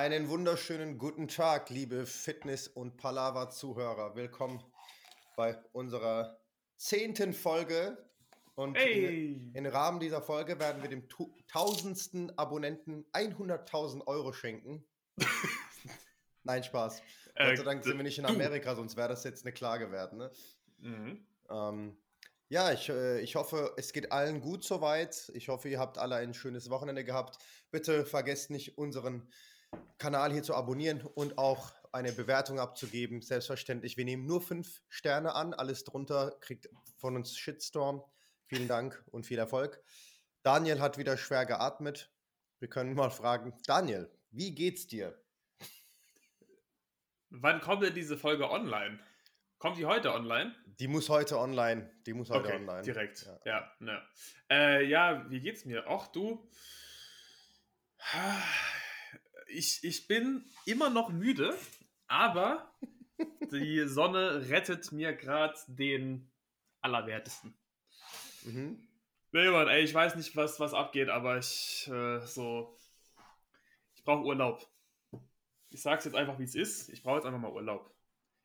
[0.00, 4.16] Einen wunderschönen guten Tag, liebe Fitness- und Palaver-Zuhörer.
[4.16, 4.64] Willkommen
[5.36, 6.40] bei unserer
[6.78, 7.98] zehnten Folge.
[8.54, 9.34] Und Hey!
[9.52, 11.06] in, im Rahmen dieser Folge werden wir dem
[11.48, 14.82] tausendsten Abonnenten 100.000 Euro schenken.
[16.44, 17.02] Nein, Spaß.
[17.34, 18.24] Äh, Gott sei Dank sind wir nicht in.
[18.24, 20.14] Amerika, sonst wäre das jetzt eine Klage wert.
[20.14, 20.30] Ne?
[20.78, 21.26] Mhm.
[21.50, 21.98] Ähm,
[22.48, 25.30] ja, ich, äh, ich hoffe, es geht allen gut soweit.
[25.34, 27.36] Ich hoffe, ihr habt alle ein schönes Wochenende gehabt.
[27.70, 29.28] Bitte vergesst nicht, unseren
[29.98, 33.20] Kanal hier zu abonnieren und auch eine Bewertung abzugeben.
[33.20, 35.54] Selbstverständlich, wir nehmen nur fünf Sterne an.
[35.54, 38.02] Alles drunter kriegt von uns Shitstorm.
[38.46, 39.82] Vielen Dank und viel Erfolg.
[40.42, 42.10] Daniel hat wieder schwer geatmet.
[42.58, 45.20] Wir können mal fragen, Daniel, wie geht's dir?
[47.28, 48.98] Wann kommt denn diese Folge online?
[49.58, 50.54] Kommt die heute online?
[50.78, 51.90] Die muss heute online.
[52.06, 52.82] Die muss heute online.
[52.82, 53.26] direkt.
[53.26, 53.38] Ja.
[53.44, 54.02] Ja, ne.
[54.50, 55.84] Äh, ja, wie geht's mir?
[55.86, 56.48] Ach du.
[59.52, 61.54] Ich, ich bin immer noch müde,
[62.06, 62.72] aber
[63.50, 66.30] die Sonne rettet mir gerade den
[66.80, 67.54] Allerwertesten.
[68.44, 68.86] Mhm.
[69.32, 72.76] Nee, Mann, ey, ich weiß nicht, was, was abgeht, aber ich äh, so.
[73.94, 74.66] Ich brauche Urlaub.
[75.68, 76.88] Ich sag's jetzt einfach, wie es ist.
[76.88, 77.94] Ich brauche jetzt einfach mal Urlaub.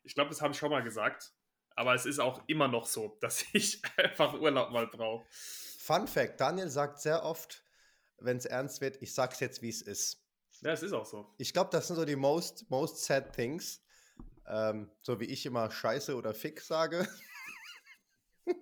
[0.04, 1.32] Ich glaube, das habe ich schon mal gesagt.
[1.74, 5.26] Aber es ist auch immer noch so, dass ich einfach Urlaub mal brauche.
[5.30, 7.64] Fun Fact: Daniel sagt sehr oft,
[8.18, 10.25] wenn es ernst wird, ich sag's jetzt, wie es ist.
[10.62, 11.34] Ja, es ist auch so.
[11.38, 13.82] Ich glaube, das sind so die most, most sad things.
[14.48, 17.08] Ähm, so wie ich immer Scheiße oder Fick sage.
[18.46, 18.54] ich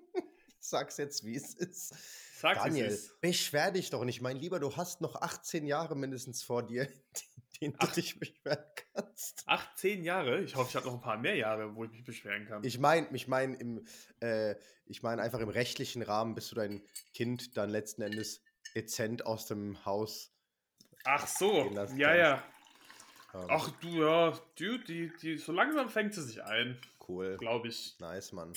[0.60, 1.94] sag's jetzt, wie es ist.
[2.40, 3.20] Sag's, Daniel, es ist.
[3.20, 4.20] beschwer dich doch nicht.
[4.20, 6.88] Mein Lieber, du hast noch 18 Jahre mindestens vor dir,
[7.60, 7.92] denen du Ach.
[7.92, 9.44] dich beschweren kannst.
[9.46, 10.42] Acht, zehn Jahre.
[10.42, 12.64] Ich hoffe, ich habe noch ein paar mehr Jahre, wo ich mich beschweren kann.
[12.64, 13.86] Ich meine, ich meine im,
[14.20, 16.82] äh, ich meine einfach im rechtlichen Rahmen, bis du dein
[17.14, 18.42] Kind dann letzten Endes
[18.74, 20.33] dezent aus dem Haus.
[21.04, 21.70] Ach so.
[21.96, 22.42] Ja, ja.
[23.34, 24.38] ähm, Ach du, ja.
[24.56, 26.78] Du, die, die, so langsam fängt sie sich ein,
[27.08, 27.96] cool, glaube ich.
[28.00, 28.52] nice, Mann.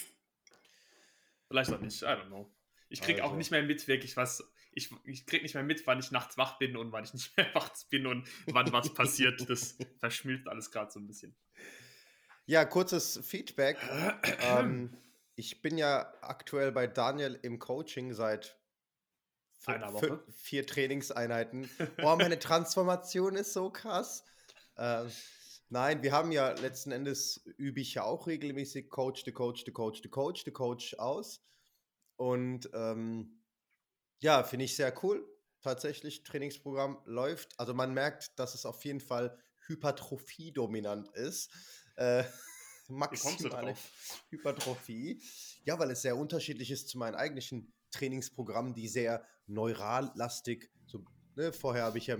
[1.48, 2.52] Vielleicht auch nicht, I don't know.
[2.90, 3.32] Ich krieg Also.
[3.32, 4.44] auch nicht mehr mit, wirklich was.
[4.74, 7.34] Ich, ich krieg nicht mehr mit, wann ich nachts wach bin und wann ich nicht
[7.38, 9.50] mehr wach bin und wann was passiert.
[9.50, 11.36] Das verschmilzt alles gerade so ein bisschen.
[12.46, 13.78] Ja, kurzes Feedback.
[14.42, 14.96] ähm,
[15.36, 18.58] ich bin ja aktuell bei Daniel im Coaching seit
[19.66, 20.24] Einer Woche.
[20.28, 21.70] vi- vier Trainingseinheiten.
[21.98, 24.24] Boah, meine Transformation ist so krass.
[24.78, 25.12] Ähm,
[25.70, 29.72] nein, wir haben ja letzten Endes übe ich ja auch regelmäßig Coach, the Coach, the
[29.72, 31.44] Coach, the Coach, the Coach aus.
[32.16, 33.44] Und ähm,
[34.20, 35.28] ja, finde ich sehr cool.
[35.62, 37.60] Tatsächlich, Trainingsprogramm läuft.
[37.60, 41.52] Also man merkt, dass es auf jeden Fall Hypertrophie-dominant ist.
[41.98, 42.24] Äh,
[42.88, 43.76] maximale?
[44.30, 45.22] Hypertrophie.
[45.66, 51.04] Ja, weil es sehr unterschiedlich ist zu meinen eigentlichen Trainingsprogrammen, die sehr neurallastig, so,
[51.36, 52.18] ne, vorher habe ich ja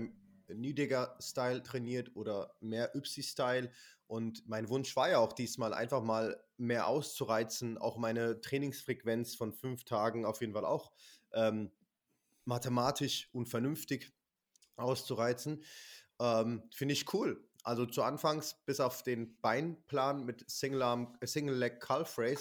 [0.48, 3.70] Niedriger-Style trainiert oder mehr Ypsi-Style
[4.06, 9.52] und mein Wunsch war ja auch diesmal einfach mal mehr auszureizen, auch meine Trainingsfrequenz von
[9.52, 10.92] fünf Tagen auf jeden Fall auch
[11.32, 11.70] ähm,
[12.46, 14.10] mathematisch und vernünftig
[14.76, 15.62] auszureizen.
[16.18, 17.44] Ähm, Finde ich cool.
[17.62, 22.36] Also zu Anfangs, bis auf den Beinplan mit Single, Arm, äh,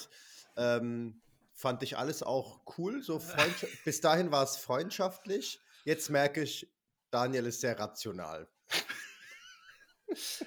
[0.56, 1.22] ähm,
[1.58, 3.02] fand ich alles auch cool.
[3.02, 3.20] So
[3.84, 5.60] bis dahin war es freundschaftlich.
[5.84, 6.72] Jetzt merke ich,
[7.12, 8.48] Daniel ist sehr rational.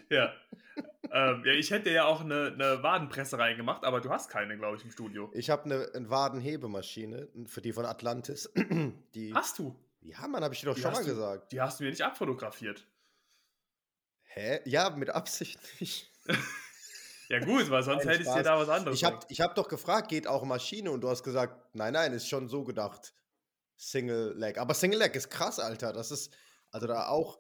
[0.09, 0.33] Ja.
[1.13, 4.79] ähm, ja, ich hätte ja auch eine, eine Wadenpresse reingemacht, aber du hast keine, glaube
[4.79, 5.31] ich, im Studio.
[5.35, 8.51] Ich habe eine, eine Wadenhebemaschine für die von Atlantis.
[9.15, 9.77] Die, Hast du?
[10.01, 11.53] ja, Mann, habe ich dir doch Die schon mal du- gesagt.
[11.53, 12.87] Die hast du mir nicht abfotografiert.
[14.23, 14.61] Hä?
[14.65, 16.11] Ja, mit Absicht nicht.
[17.31, 19.69] Ja, gut, weil sonst hätte ich dir da was anderes Ich habe ich hab doch
[19.69, 20.91] gefragt, geht auch Maschine?
[20.91, 23.15] Und du hast gesagt, nein, nein, ist schon so gedacht.
[23.77, 24.59] Single Leg.
[24.59, 25.93] Aber Single Leg ist krass, Alter.
[25.93, 26.35] Das ist,
[26.73, 27.39] also da auch,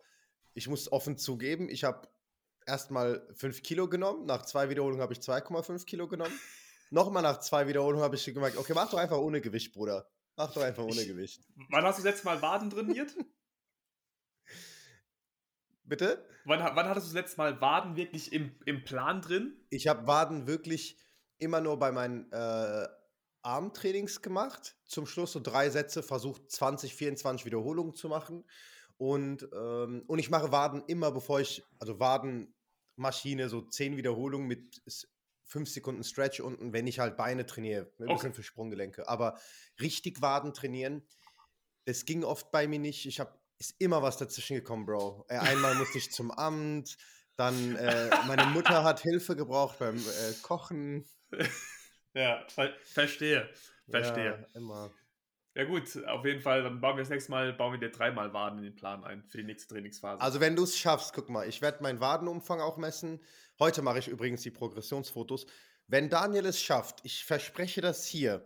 [0.55, 2.09] ich muss offen zugeben, ich habe
[2.67, 4.27] erstmal 5 Kilo genommen.
[4.27, 6.39] Nach zwei Wiederholungen habe ich 2,5 Kilo genommen.
[6.91, 10.09] Nochmal nach zwei Wiederholungen habe ich gemerkt, okay, mach doch einfach ohne Gewicht, Bruder.
[10.37, 11.43] Mach doch einfach ohne Ich- Gewicht.
[11.71, 13.11] Wann hast du das letzte Mal Waden trainiert?
[15.91, 16.25] Bitte?
[16.45, 19.57] wann, wann hattest du das letzte Mal Waden wirklich im, im Plan drin?
[19.71, 20.97] Ich habe Waden wirklich
[21.39, 22.89] immer nur bei meinen äh,
[23.43, 24.77] Armtrainings gemacht.
[24.87, 28.45] Zum Schluss so drei Sätze versucht, 20, 24 Wiederholungen zu machen.
[28.99, 34.83] Und, ähm, und ich mache Waden immer, bevor ich, also Wadenmaschine, so 10 Wiederholungen mit
[35.45, 37.93] 5 Sekunden Stretch unten, wenn ich halt Beine trainiere.
[37.99, 38.13] Ein Okay.
[38.13, 39.09] bisschen für Sprunggelenke.
[39.09, 39.39] Aber
[39.81, 41.03] richtig Waden trainieren,
[41.87, 43.07] das ging oft bei mir nicht.
[43.07, 45.27] Ich habe, ist immer was dazwischen gekommen, Bro.
[45.29, 46.97] Äh, einmal musste ich zum Amt,
[47.37, 51.05] dann äh, meine Mutter hat Hilfe gebraucht beim äh, Kochen.
[52.13, 53.49] Ja, ver verstehe.
[53.89, 54.49] Verstehe.
[54.53, 54.91] Ja, immer.
[55.55, 58.33] Ja gut, auf jeden Fall, dann bauen wir das nächste Mal, bauen wir dir dreimal
[58.33, 60.21] Waden in den Plan ein für die nächste Trainingsphase.
[60.21, 63.21] Also wenn du es schaffst, guck mal, ich werde meinen Wadenumfang auch messen.
[63.61, 65.47] Heute mache ich übrigens die Progressionsfotos.
[65.87, 68.45] Wenn Daniel es schafft, ich verspreche das hier,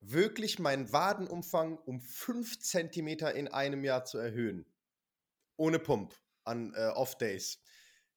[0.00, 4.66] wirklich meinen Wadenumfang um 5 cm in einem Jahr zu erhöhen,
[5.56, 6.14] ohne Pump,
[6.44, 7.62] an äh, Off-Days,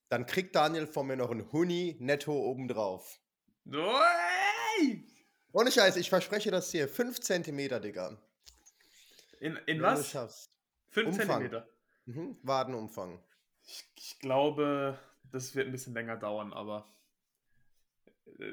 [0.09, 3.19] dann kriegt Daniel von mir noch ein Huni netto obendrauf.
[5.53, 6.87] Ohne Scheiß, ich verspreche das hier.
[6.87, 8.17] 5 cm, Digga.
[9.39, 9.99] In, in was?
[9.99, 10.51] du schaffst.
[10.89, 11.27] 5 Umfang.
[11.27, 11.67] Zentimeter.
[12.05, 12.37] Mhm.
[12.43, 13.23] Wadenumfang.
[13.63, 14.97] Ich, ich glaube,
[15.31, 16.87] das wird ein bisschen länger dauern, aber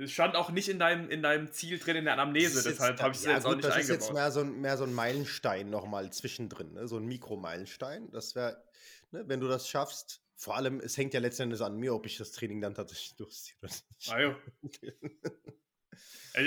[0.06, 3.18] stand auch nicht in deinem, in deinem Ziel drin in der Anamnese, deshalb habe ich
[3.18, 4.14] es ja, jetzt auch gut, nicht Das ist jetzt eingebaut.
[4.14, 6.88] mehr so, ein, mehr so ein Meilenstein nochmal zwischendrin, ne?
[6.88, 8.10] so ein Mikromeilenstein.
[8.10, 8.62] Das wäre,
[9.10, 12.16] ne, wenn du das schaffst, vor allem, es hängt ja letztendlich an mir, ob ich
[12.16, 14.12] das Training dann tatsächlich durchziehe oder nicht.
[14.12, 14.36] Ah, jo.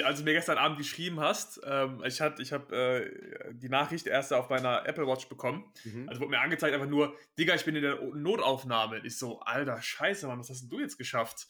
[0.06, 3.12] Als du mir gestern Abend geschrieben hast, ähm, ich habe ich hab, äh,
[3.52, 5.70] die Nachricht erst auf meiner Apple Watch bekommen.
[5.84, 6.08] Mhm.
[6.08, 9.02] Also wurde mir angezeigt einfach nur, Digga, ich bin in der Notaufnahme.
[9.04, 11.48] Ich so, alter Scheiße, Mann, was hast denn du jetzt geschafft?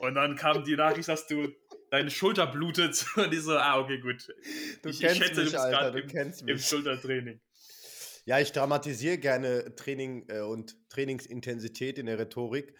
[0.00, 1.54] Und dann kam die Nachricht, dass du
[1.90, 3.04] deine Schulter blutet.
[3.16, 4.28] Und ich so, ah, okay, gut.
[4.82, 6.58] Du ich, kennst ich schätze, mich, du bist Alter, gerade du im, im.
[6.58, 7.40] Schultertraining.
[8.24, 12.74] Ja, ich dramatisiere gerne Training äh, und Trainingsintensität in der Rhetorik.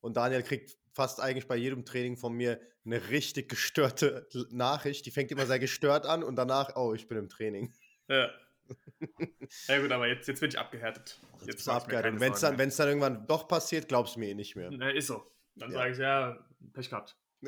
[0.00, 5.06] Und Daniel kriegt fast eigentlich bei jedem Training von mir eine richtig gestörte Nachricht.
[5.06, 7.72] Die fängt immer sehr gestört an und danach, oh, ich bin im Training.
[8.08, 8.30] Ja.
[9.68, 11.20] ja gut, aber jetzt, jetzt bin ich abgehärtet.
[11.38, 12.18] Jetzt Jetzt mach ich abgehärtet.
[12.18, 14.72] wenn es dann, wenn's dann irgendwann doch passiert, glaubst du mir eh nicht mehr.
[14.72, 15.33] Ne, ist so.
[15.56, 15.78] Dann Ja.
[15.78, 16.38] sage ich, ja,
[16.72, 17.16] Pech gehabt.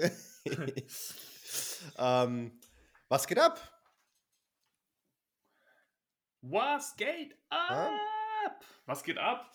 [1.98, 2.60] ähm,
[3.08, 3.60] was geht ab?
[6.42, 7.70] Was geht ab?
[7.70, 8.56] Ja?
[8.86, 9.50] Was geht ab?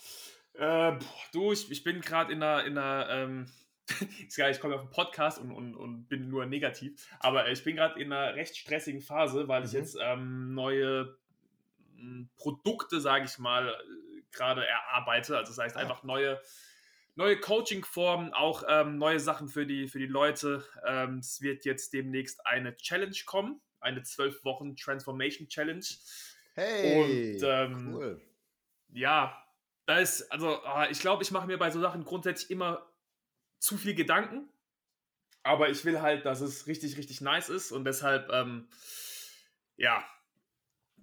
[0.54, 1.00] Äh, boah,
[1.32, 3.52] du, ich, ich bin gerade in einer, in einer ähm,
[4.28, 7.64] ist geil, ich komme auf einen Podcast und, und, und bin nur negativ, aber ich
[7.64, 9.78] bin gerade in einer recht stressigen Phase, weil ich Mhm.
[9.80, 11.18] jetzt ähm, neue
[11.98, 15.38] m, Produkte, sage ich mal, äh, gerade erarbeite.
[15.38, 15.82] Also das heißt Ah.
[15.82, 16.42] einfach neue,
[17.16, 20.64] neue Coaching-Formen, auch ähm, neue Sachen für die, für die Leute.
[20.86, 25.86] Ähm, es wird jetzt demnächst eine Challenge kommen, eine 12 Wochen Transformation Challenge.
[26.54, 28.22] Hey, Und, ähm, cool.
[28.94, 29.42] Ja,
[29.86, 32.90] da ist, also ah, ich glaube, ich mache mir bei so Sachen grundsätzlich immer
[33.60, 34.50] zu viel Gedanken.
[35.44, 38.70] Aber ich will halt, dass es richtig, richtig nice ist und deshalb, ähm,
[39.76, 40.06] ja,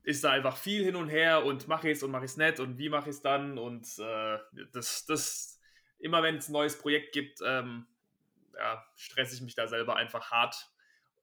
[0.05, 2.37] ist da einfach viel hin und her und mache ich es und mache ich es
[2.37, 4.39] nicht und wie mache ich es dann und äh,
[4.73, 5.58] das, das,
[5.99, 7.87] immer wenn es ein neues Projekt gibt, ähm,
[8.57, 10.71] ja, stresse ich mich da selber einfach hart.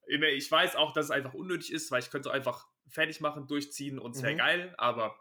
[0.07, 3.97] Ich weiß auch, dass es einfach unnötig ist, weil ich könnte einfach fertig machen, durchziehen
[3.99, 4.37] und es wäre Mhm.
[4.37, 5.17] geil, aber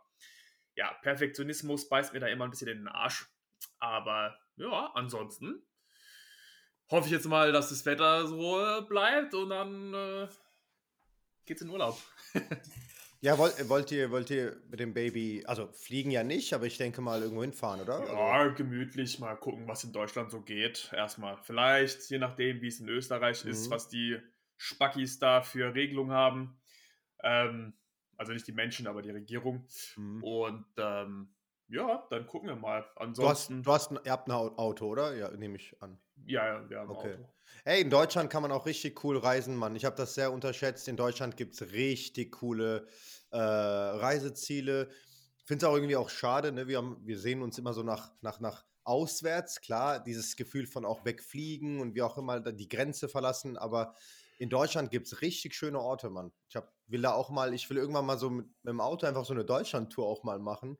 [0.77, 3.27] ja, Perfektionismus beißt mir da immer ein bisschen in den Arsch.
[3.79, 5.63] Aber ja, ansonsten
[6.91, 10.29] hoffe ich jetzt mal, dass das Wetter so bleibt und dann äh,
[11.47, 11.99] geht's in Urlaub.
[13.25, 16.77] Ja, wollt, wollt, ihr, wollt ihr mit dem Baby, also fliegen ja nicht, aber ich
[16.77, 18.01] denke mal irgendwo hinfahren, oder?
[18.01, 20.91] Also, Ja, gemütlich mal gucken, was in Deutschland so geht.
[20.93, 23.71] Erstmal vielleicht, je nachdem, wie es in Österreich ist, Mhm.
[23.71, 24.19] was die
[24.59, 26.61] Spackis da für Regelungen haben.
[27.23, 27.73] Ähm,
[28.19, 29.67] also nicht die Menschen, aber die Regierung.
[29.97, 30.23] mhm.
[30.23, 31.35] Und ähm,
[31.69, 32.83] ja, dann gucken wir mal.
[32.83, 32.87] Du
[33.27, 35.17] hast, Ansonsten, du hast ein, ihr habt ein Au- Auto, oder?
[35.17, 35.99] Ja, nehme ich an.
[36.27, 37.15] Ja, ja, wir haben Okay.
[37.15, 37.29] Auto.
[37.65, 39.77] Hey, in Deutschland kann man auch richtig cool reisen, Mann.
[39.77, 40.89] Ich habe das sehr unterschätzt.
[40.89, 42.87] In Deutschland gibt es richtig coole
[43.31, 44.91] äh, Reiseziele.
[45.39, 46.69] Ich finde es auch irgendwie auch schade, ne?
[46.69, 49.61] wir, haben, wir sehen uns immer so nach, nach, nach auswärts.
[49.61, 53.57] Klar, dieses Gefühl von auch wegfliegen und wie auch immer die Grenze verlassen.
[53.57, 53.95] Aber
[54.39, 56.33] in Deutschland gibt es richtig schöne Orte, Mann.
[56.49, 59.07] Ich hab, will da auch mal, ich will irgendwann mal so mit, mit dem Auto
[59.07, 60.79] einfach so eine Deutschland-Tour auch mal machen.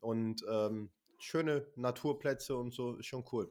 [0.00, 3.50] Und ähm, schöne Naturplätze und so, ist schon cool.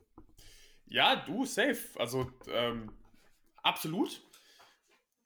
[0.90, 1.78] Ja, du, safe.
[1.96, 2.92] Also, ähm,
[3.64, 4.22] absolut.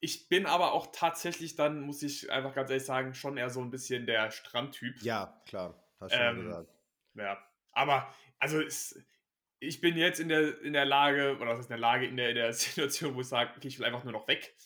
[0.00, 3.60] Ich bin aber auch tatsächlich dann, muss ich einfach ganz ehrlich sagen, schon eher so
[3.60, 5.00] ein bisschen der Strandtyp.
[5.02, 6.68] Ja, klar, hast du schon Ähm, gesagt.
[7.14, 7.38] Ja,
[7.72, 9.00] aber also es,
[9.60, 12.16] ich bin jetzt in der, in der Lage, oder was heißt in der Lage, in
[12.16, 14.56] der, in der Situation, wo ich sage, okay, ich will einfach nur noch weg.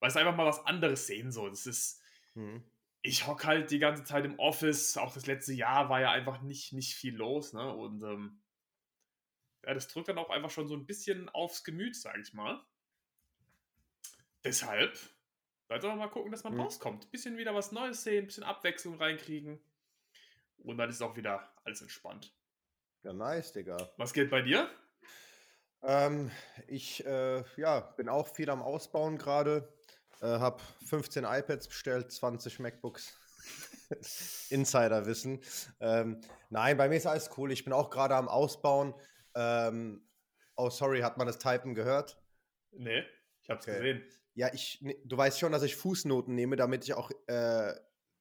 [0.00, 1.48] Weil es einfach mal was anderes sehen so.
[1.48, 2.02] Das ist,
[2.34, 2.62] Mhm.
[3.02, 4.96] ich hock halt die ganze Zeit im Office.
[4.96, 7.70] Auch das letzte Jahr war ja einfach nicht, nicht viel los, ne?
[7.74, 8.40] Und ähm,
[9.66, 12.64] ja, das drückt dann auch einfach schon so ein bisschen aufs Gemüt, sage ich mal.
[14.44, 14.96] Deshalb,
[15.68, 16.60] sollte man mal gucken, dass man Mhm.
[16.60, 17.10] rauskommt.
[17.10, 19.60] Bisschen wieder was Neues sehen, bisschen Abwechslung reinkriegen.
[20.58, 22.32] Und dann ist auch wieder alles entspannt.
[23.02, 23.76] Ja, nice, Digga.
[23.96, 24.70] Was geht bei dir?
[25.82, 26.30] Ähm,
[26.68, 29.72] ich äh, ja, bin auch viel am Ausbauen gerade.
[30.20, 33.18] Äh, hab 15 iPads bestellt, 20 MacBooks.
[34.50, 35.40] Insiderwissen.
[35.80, 36.20] Ähm,
[36.50, 37.52] nein, bei mir ist alles cool.
[37.52, 38.94] Ich bin auch gerade am Ausbauen.
[39.36, 40.02] Ähm,
[40.56, 42.18] oh, sorry, hat man das Typen gehört?
[42.72, 43.04] Nee,
[43.42, 43.76] ich hab's Okay.
[43.76, 44.02] gesehen.
[44.34, 47.72] Ja, ich, ne- du weißt schon, dass ich Fußnoten nehme, damit ich auch äh,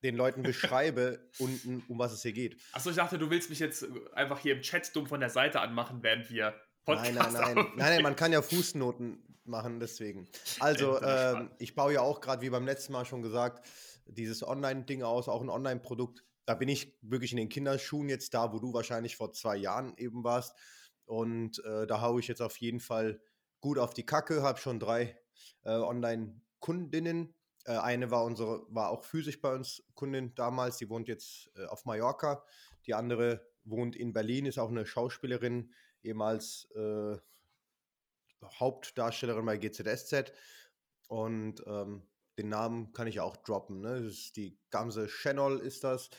[0.03, 2.61] den Leuten beschreibe unten, um was es hier geht.
[2.73, 5.59] Achso, ich dachte, du willst mich jetzt einfach hier im Chat dumm von der Seite
[5.61, 6.53] anmachen, während wir
[6.85, 7.55] Podcast Nein, nein, nein.
[7.55, 10.27] Nein, nein, man kann ja Fußnoten machen, deswegen.
[10.59, 13.65] Also, ähm, ich baue ja auch gerade, wie beim letzten Mal schon gesagt,
[14.05, 16.23] dieses Online-Ding aus, auch ein Online-Produkt.
[16.45, 19.97] Da bin ich wirklich in den Kinderschuhen jetzt da, wo du wahrscheinlich vor zwei Jahren
[19.97, 20.55] eben warst.
[21.05, 23.21] Und äh, da haue ich jetzt auf jeden Fall
[23.61, 25.17] gut auf die Kacke, habe schon drei
[25.63, 27.33] äh, Online-Kundinnen.
[27.65, 31.65] Äh, eine war unsere, war auch physisch bei uns Kundin damals, die wohnt jetzt äh,
[31.65, 32.43] auf Mallorca.
[32.85, 37.17] Die andere wohnt in Berlin, ist auch eine Schauspielerin, ehemals äh,
[38.59, 40.31] Hauptdarstellerin bei GZSZ.
[41.07, 42.03] Und ähm,
[42.37, 43.81] den Namen kann ich auch droppen.
[43.81, 44.03] Ne?
[44.03, 46.09] Das ist die Gamse Channel ist das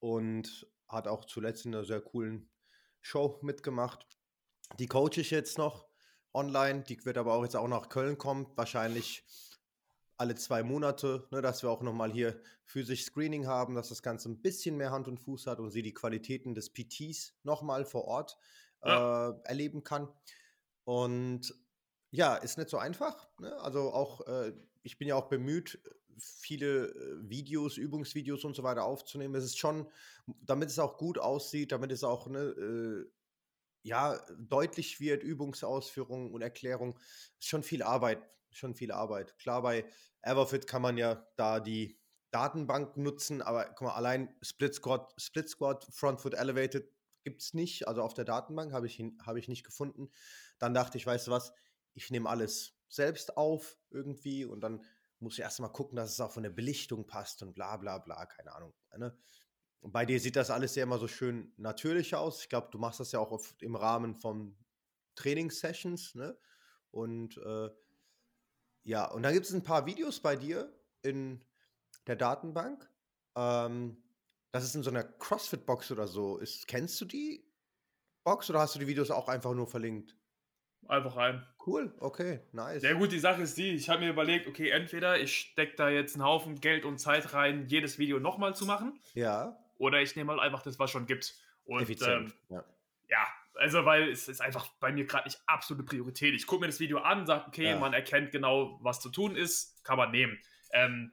[0.00, 2.48] und hat auch zuletzt in einer sehr coolen
[3.00, 4.06] Show mitgemacht.
[4.78, 5.86] Die coache ich jetzt noch
[6.32, 6.82] online.
[6.82, 8.46] Die wird aber auch jetzt auch nach Köln kommen.
[8.56, 9.24] Wahrscheinlich
[10.16, 14.28] alle zwei Monate, ne, dass wir auch nochmal hier physisch Screening haben, dass das Ganze
[14.28, 18.04] ein bisschen mehr Hand und Fuß hat und sie die Qualitäten des PTs nochmal vor
[18.04, 18.38] Ort
[18.84, 19.30] ja.
[19.30, 20.08] äh, erleben kann.
[20.84, 21.54] Und
[22.10, 23.28] ja, ist nicht so einfach.
[23.40, 23.56] Ne?
[23.60, 24.52] Also auch, äh,
[24.82, 25.80] ich bin ja auch bemüht,
[26.16, 29.34] viele äh, Videos, Übungsvideos und so weiter aufzunehmen.
[29.34, 29.90] Es ist schon,
[30.26, 33.10] damit es auch gut aussieht, damit es auch ne, äh,
[33.84, 36.98] ja, deutlich wird, Übungsausführung und Erklärung,
[37.38, 38.18] ist schon viel Arbeit,
[38.50, 39.38] schon viel Arbeit.
[39.38, 39.84] Klar, bei
[40.22, 42.00] Everfit kann man ja da die
[42.30, 46.90] Datenbank nutzen, aber guck mal, allein Split Squat, Split Squat, Front Foot Elevated
[47.22, 50.10] gibt es nicht, also auf der Datenbank habe ich, hab ich nicht gefunden.
[50.58, 51.52] Dann dachte ich, weißt du was,
[51.92, 54.84] ich nehme alles selbst auf irgendwie und dann
[55.20, 58.26] muss ich erstmal gucken, dass es auch von der Belichtung passt und bla bla bla,
[58.26, 58.74] keine Ahnung.
[58.96, 59.16] Ne?
[59.86, 62.40] Bei dir sieht das alles ja immer so schön natürlich aus.
[62.40, 64.56] Ich glaube, du machst das ja auch auf, im Rahmen von
[65.14, 66.38] Trainingssessions, ne?
[66.90, 67.68] Und äh,
[68.84, 70.72] ja, und dann gibt es ein paar Videos bei dir
[71.02, 71.44] in
[72.06, 72.88] der Datenbank.
[73.36, 74.02] Ähm,
[74.52, 76.38] das ist in so einer CrossFit-Box oder so.
[76.38, 77.44] Ist, kennst du die
[78.22, 80.16] Box oder hast du die Videos auch einfach nur verlinkt?
[80.86, 81.46] Einfach rein.
[81.66, 82.82] Cool, okay, nice.
[82.82, 85.88] Ja gut, die Sache ist die, ich habe mir überlegt, okay, entweder ich stecke da
[85.88, 89.00] jetzt einen Haufen Geld und Zeit rein, jedes Video nochmal zu machen.
[89.14, 89.58] Ja.
[89.78, 91.34] Oder ich nehme halt einfach das, was schon gibt.
[91.64, 92.64] Und, Effizient, ähm, ja.
[93.08, 93.26] ja.
[93.54, 96.34] also weil es ist einfach bei mir gerade nicht absolute Priorität.
[96.34, 97.78] Ich gucke mir das Video an, sage, okay, ja.
[97.78, 100.38] man erkennt genau, was zu tun ist, kann man nehmen.
[100.72, 101.12] Ähm,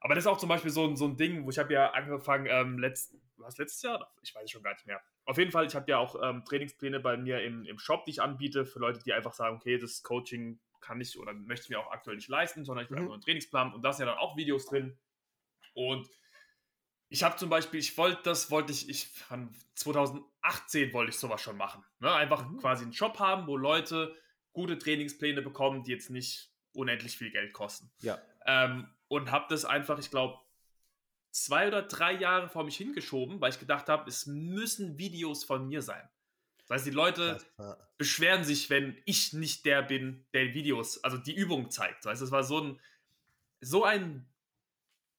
[0.00, 2.46] aber das ist auch zum Beispiel so, so ein Ding, wo ich habe ja angefangen,
[2.48, 4.12] ähm, letzt, was letztes Jahr?
[4.22, 5.00] Ich weiß es schon gar nicht mehr.
[5.24, 8.12] Auf jeden Fall, ich habe ja auch ähm, Trainingspläne bei mir im, im Shop, die
[8.12, 11.70] ich anbiete, für Leute, die einfach sagen, okay, das Coaching kann ich oder möchte ich
[11.70, 13.02] mir auch aktuell nicht leisten, sondern ich will mhm.
[13.02, 14.98] einfach nur einen Trainingsplan und da sind ja dann auch Videos drin.
[15.74, 16.08] Und
[17.10, 19.12] ich habe zum Beispiel, ich wollte das, wollte ich, ich
[19.74, 21.84] 2018 wollte ich sowas schon machen.
[21.98, 22.12] Ne?
[22.12, 22.58] Einfach mhm.
[22.58, 24.16] quasi einen Shop haben, wo Leute
[24.52, 27.90] gute Trainingspläne bekommen, die jetzt nicht unendlich viel Geld kosten.
[28.00, 28.18] Ja.
[28.46, 30.38] Ähm, und habe das einfach, ich glaube,
[31.32, 35.66] zwei oder drei Jahre vor mich hingeschoben, weil ich gedacht habe, es müssen Videos von
[35.66, 36.08] mir sein.
[36.60, 37.40] Das heißt, die Leute
[37.98, 42.04] beschweren sich, wenn ich nicht der bin, der Videos, also die Übung zeigt.
[42.04, 42.80] Das heißt, es war so ein,
[43.60, 44.28] so ein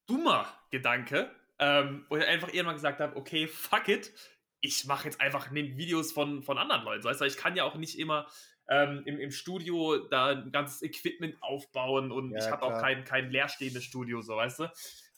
[0.08, 1.30] dummer Gedanke,
[1.62, 4.12] ähm, wo ich einfach irgendwann gesagt habe, okay, fuck it,
[4.60, 7.04] ich mache jetzt einfach Videos von, von anderen Leuten.
[7.04, 8.28] Das heißt, ich kann ja auch nicht immer
[8.68, 13.04] ähm, im, im Studio da ein ganzes Equipment aufbauen und ja, ich habe auch kein,
[13.06, 14.72] kein leerstehendes Studio, so weißt du.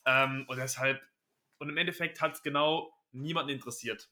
[0.06, 1.02] Ähm, und deshalb,
[1.60, 4.10] und im Endeffekt hat es genau niemanden interessiert.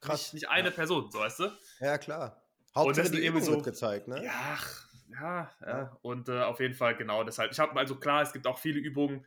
[0.00, 0.32] Krass.
[0.32, 0.74] Nicht, nicht eine ja.
[0.74, 1.58] Person, so weißt du.
[1.80, 2.40] Ja, klar.
[2.74, 4.24] Hauptsache die Übung so, gezeigt, ne?
[4.24, 4.58] Ja,
[5.20, 5.98] ja, ja.
[6.02, 7.52] Und äh, auf jeden Fall genau deshalb.
[7.52, 9.24] Ich habe also klar, es gibt auch viele Übungen,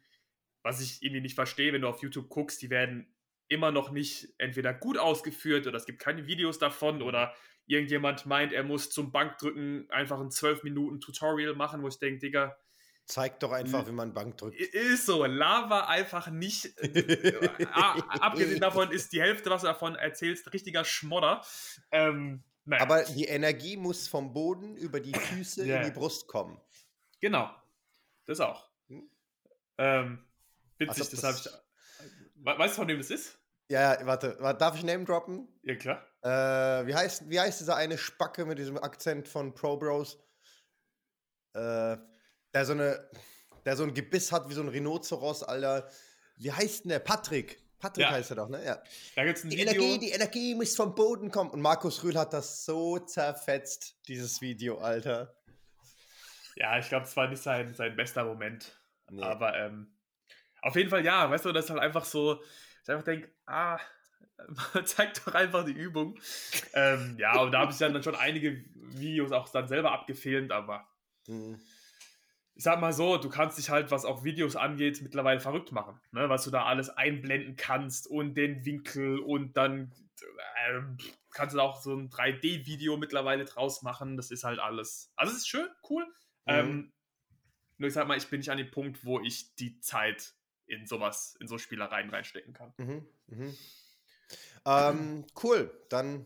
[0.67, 3.07] was ich irgendwie nicht verstehe, wenn du auf YouTube guckst, die werden
[3.47, 7.33] immer noch nicht entweder gut ausgeführt oder es gibt keine Videos davon oder
[7.65, 12.19] irgendjemand meint, er muss zum Bankdrücken einfach ein 12 Minuten Tutorial machen, wo ich denke,
[12.19, 12.57] Digga,
[13.05, 14.59] Zeig doch einfach, wie man Bank drückt.
[14.59, 16.73] Ist so, Lava einfach nicht.
[18.19, 21.41] Abgesehen davon ist die Hälfte, was du davon erzählst, richtiger Schmodder.
[21.91, 22.83] Ähm, naja.
[22.83, 25.77] Aber die Energie muss vom Boden über die Füße yeah.
[25.77, 26.59] in die Brust kommen.
[27.21, 27.49] Genau.
[28.25, 28.69] Das auch.
[28.89, 29.09] Hm?
[29.77, 30.25] Ähm,
[30.77, 32.57] witzig, also, das, das habe ich.
[32.59, 33.37] Weißt du, von wem das ist?
[33.69, 35.47] Ja, warte, darf ich Name droppen?
[35.63, 36.05] Ja, klar.
[36.21, 40.17] Äh, wie, heißt, wie heißt dieser eine Spacke mit diesem Akzent von Pro Bros?
[41.53, 41.97] Äh,
[42.53, 43.09] der so eine,
[43.65, 45.89] der so ein Gebiss hat wie so ein Rhinoceros, Alter.
[46.37, 46.99] Wie heißt denn der?
[46.99, 47.61] Patrick.
[47.79, 48.11] Patrick ja.
[48.11, 48.63] heißt er doch, ne?
[48.63, 48.81] Ja.
[49.15, 49.73] Da gibt's ein die Video.
[49.73, 51.51] Energie, die Energie muss vom Boden kommen.
[51.51, 55.35] Und Markus Rühl hat das so zerfetzt, dieses Video, Alter.
[56.55, 58.75] Ja, ich glaube, es war nicht sein, sein bester Moment.
[59.09, 59.21] Nee.
[59.21, 59.95] Aber ähm,
[60.61, 62.41] auf jeden Fall, ja, weißt du, das ist halt einfach so,
[62.83, 63.79] ich einfach denke, ah,
[64.83, 66.19] zeig doch einfach die Übung.
[66.73, 70.87] ähm, ja, und da habe ich dann schon einige Videos auch dann selber abgefilmt, aber
[71.27, 71.59] mhm.
[72.55, 75.99] ich sag mal so, du kannst dich halt, was auch Videos angeht, mittlerweile verrückt machen,
[76.11, 76.29] ne?
[76.29, 80.81] was du da alles einblenden kannst und den Winkel und dann äh,
[81.31, 84.17] kannst du auch so ein 3D-Video mittlerweile draus machen.
[84.17, 85.11] Das ist halt alles.
[85.15, 86.03] Also es ist schön, cool.
[86.45, 86.53] Mhm.
[86.53, 86.93] Ähm,
[87.77, 90.33] nur ich sag mal, ich bin nicht an dem Punkt, wo ich die Zeit
[90.67, 92.73] in sowas, in so Spielereien reinstecken kann.
[92.77, 93.53] Mhm, mh.
[94.65, 96.25] ähm, cool, dann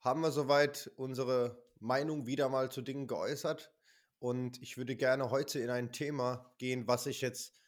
[0.00, 3.72] haben wir soweit unsere Meinung wieder mal zu Dingen geäußert.
[4.18, 7.60] Und ich würde gerne heute in ein Thema gehen, was ich jetzt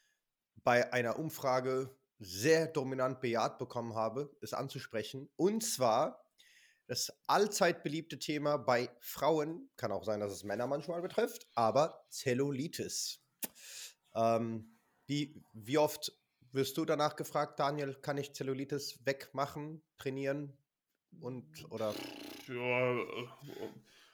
[0.65, 5.29] bei einer Umfrage sehr dominant bejaht bekommen habe, es anzusprechen.
[5.37, 6.25] Und zwar
[6.87, 12.07] das allzeit beliebte Thema bei Frauen, kann auch sein, dass es Männer manchmal betrifft, aber
[12.09, 13.23] Zellulitis.
[14.15, 14.78] Ähm,
[15.09, 16.13] wie, wie oft
[16.53, 20.57] wirst du danach gefragt, Daniel, kann ich Zellulitis wegmachen, trainieren
[21.21, 21.95] und oder?
[22.47, 22.99] Ja,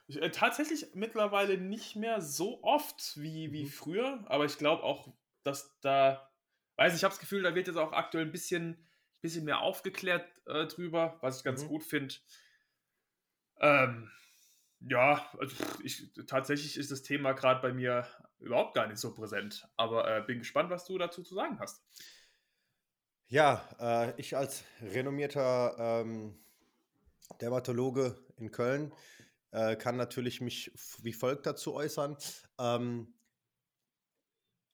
[0.09, 3.69] äh, tatsächlich mittlerweile nicht mehr so oft wie, wie mhm.
[3.69, 6.31] früher, aber ich glaube auch, dass da,
[6.77, 8.87] weiß ich, ich habe das Gefühl, da wird jetzt auch aktuell ein bisschen,
[9.21, 11.69] bisschen mehr aufgeklärt äh, drüber, was ich ganz mhm.
[11.69, 12.15] gut finde.
[13.61, 14.11] Ähm,
[14.81, 18.07] ja, also ich, tatsächlich ist das Thema gerade bei mir
[18.39, 21.83] überhaupt gar nicht so präsent, aber äh, bin gespannt, was du dazu zu sagen hast.
[23.29, 26.39] Ja, äh, ich als renommierter ähm,
[27.41, 28.93] Dermatologe in Köln
[29.51, 32.17] äh, kann natürlich mich wie folgt dazu äußern.
[32.59, 33.15] Ähm,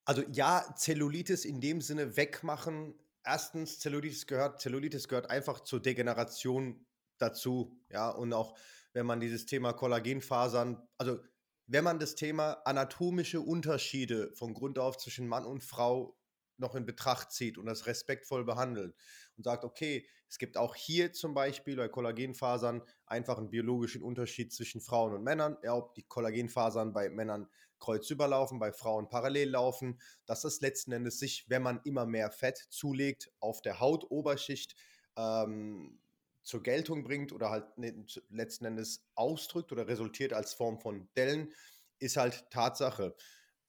[0.04, 2.95] also ja, Zellulitis in dem Sinne wegmachen.
[3.23, 6.85] Erstens, Zellulitis gehört, Zellulitis gehört einfach zur Degeneration
[7.20, 7.76] dazu.
[7.90, 8.56] Ja, und auch
[8.92, 11.20] wenn man dieses Thema Kollagenfasern, also
[11.66, 16.18] wenn man das Thema anatomische Unterschiede von Grund auf zwischen Mann und Frau
[16.56, 18.94] noch in Betracht zieht und das respektvoll behandelt
[19.36, 24.52] und sagt, okay, es gibt auch hier zum Beispiel bei Kollagenfasern einfach einen biologischen Unterschied
[24.52, 27.48] zwischen Frauen und Männern, ja, ob die Kollagenfasern bei Männern
[27.78, 32.30] kreuzüber laufen, bei Frauen parallel laufen, dass das letzten Endes sich, wenn man immer mehr
[32.30, 34.76] Fett zulegt, auf der Hautoberschicht
[35.16, 35.99] ähm,
[36.42, 41.53] zur Geltung bringt oder halt ne, letzten Endes ausdrückt oder resultiert als Form von Dellen,
[41.98, 43.14] ist halt Tatsache.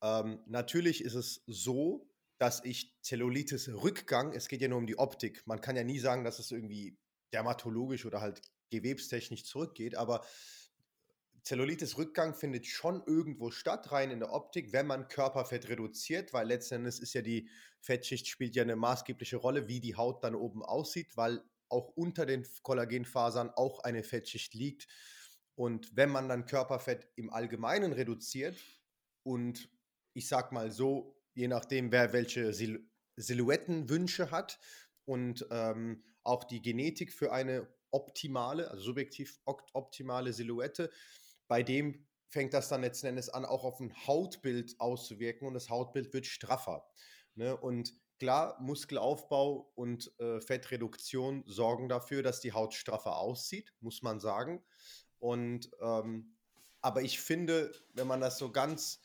[0.01, 5.45] Ähm, natürlich ist es so, dass ich Zellulitis-Rückgang, es geht ja nur um die Optik,
[5.45, 6.97] man kann ja nie sagen, dass es irgendwie
[7.33, 10.25] dermatologisch oder halt gewebstechnisch zurückgeht, aber
[11.43, 16.75] Zellulitis-Rückgang findet schon irgendwo statt, rein in der Optik, wenn man Körperfett reduziert, weil letzten
[16.75, 20.63] Endes ist ja die Fettschicht spielt ja eine maßgebliche Rolle, wie die Haut dann oben
[20.63, 24.87] aussieht, weil auch unter den Kollagenfasern auch eine Fettschicht liegt.
[25.55, 28.57] Und wenn man dann Körperfett im Allgemeinen reduziert
[29.23, 29.69] und
[30.13, 34.57] ich sag mal so, je nachdem, wer welche Sil Silhouettenwünsche hat
[35.05, 40.89] und ähm, auch die Genetik für eine optimale, also subjektiv optimale Silhouette,
[41.47, 45.69] bei dem fängt das dann letzten Endes an, auch auf ein Hautbild auszuwirken und das
[45.69, 46.89] Hautbild wird straffer.
[47.35, 47.55] Ne?
[47.55, 54.19] Und klar, Muskelaufbau und äh, Fettreduktion sorgen dafür, dass die Haut straffer aussieht, muss man
[54.19, 54.63] sagen.
[55.17, 56.37] Und ähm,
[56.81, 59.01] aber ich finde, wenn man das so ganz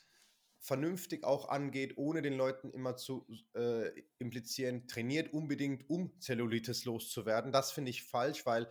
[0.58, 7.52] vernünftig auch angeht, ohne den Leuten immer zu äh, implizieren, trainiert unbedingt, um Zellulitis loszuwerden.
[7.52, 8.70] Das finde ich falsch, weil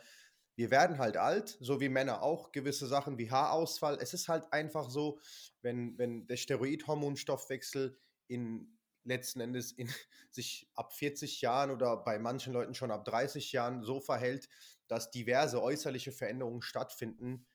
[0.55, 3.97] wir werden halt alt, so wie Männer auch, gewisse Sachen wie Haarausfall.
[3.99, 5.19] Es ist halt einfach so,
[5.63, 8.74] wenn, wenn der Steroidhormonstoffwechsel in
[9.05, 9.89] letzten Endes in,
[10.31, 14.47] sich ab 40 Jahren oder bei manchen Leuten schon ab 30 Jahren so verhält,
[14.87, 17.45] dass diverse äußerliche Veränderungen stattfinden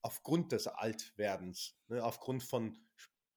[0.00, 2.78] aufgrund des Altwerdens, ne, aufgrund von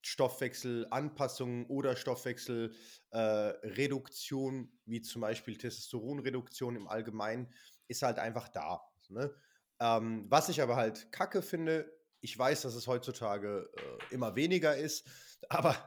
[0.01, 7.51] Stoffwechselanpassungen oder Stoffwechselreduktion, äh, wie zum Beispiel Testosteronreduktion im Allgemeinen,
[7.88, 8.88] ist halt einfach da.
[9.10, 9.34] Ne?
[9.80, 11.91] Ähm, was ich aber halt kacke finde,
[12.26, 15.08] ich weiß, dass es heutzutage äh, immer weniger ist,
[15.50, 15.78] aber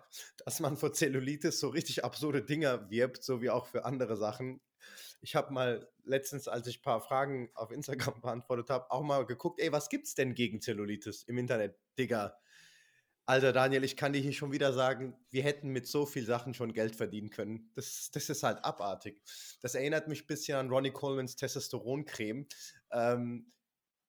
[0.45, 4.61] dass man für Zellulitis so richtig absurde Dinger wirbt, so wie auch für andere Sachen.
[5.21, 9.27] Ich habe mal letztens, als ich ein paar Fragen auf Instagram beantwortet habe, auch mal
[9.27, 11.77] geguckt, ey, was gibt's denn gegen Zellulitis im Internet?
[11.99, 12.39] Digga,
[13.27, 16.55] Alter Daniel, ich kann dir hier schon wieder sagen, wir hätten mit so viel Sachen
[16.55, 17.71] schon Geld verdienen können.
[17.75, 19.21] Das, das ist halt abartig.
[19.61, 22.47] Das erinnert mich ein bisschen an Ronnie Colemans Testosteroncreme.
[22.91, 23.53] Ähm,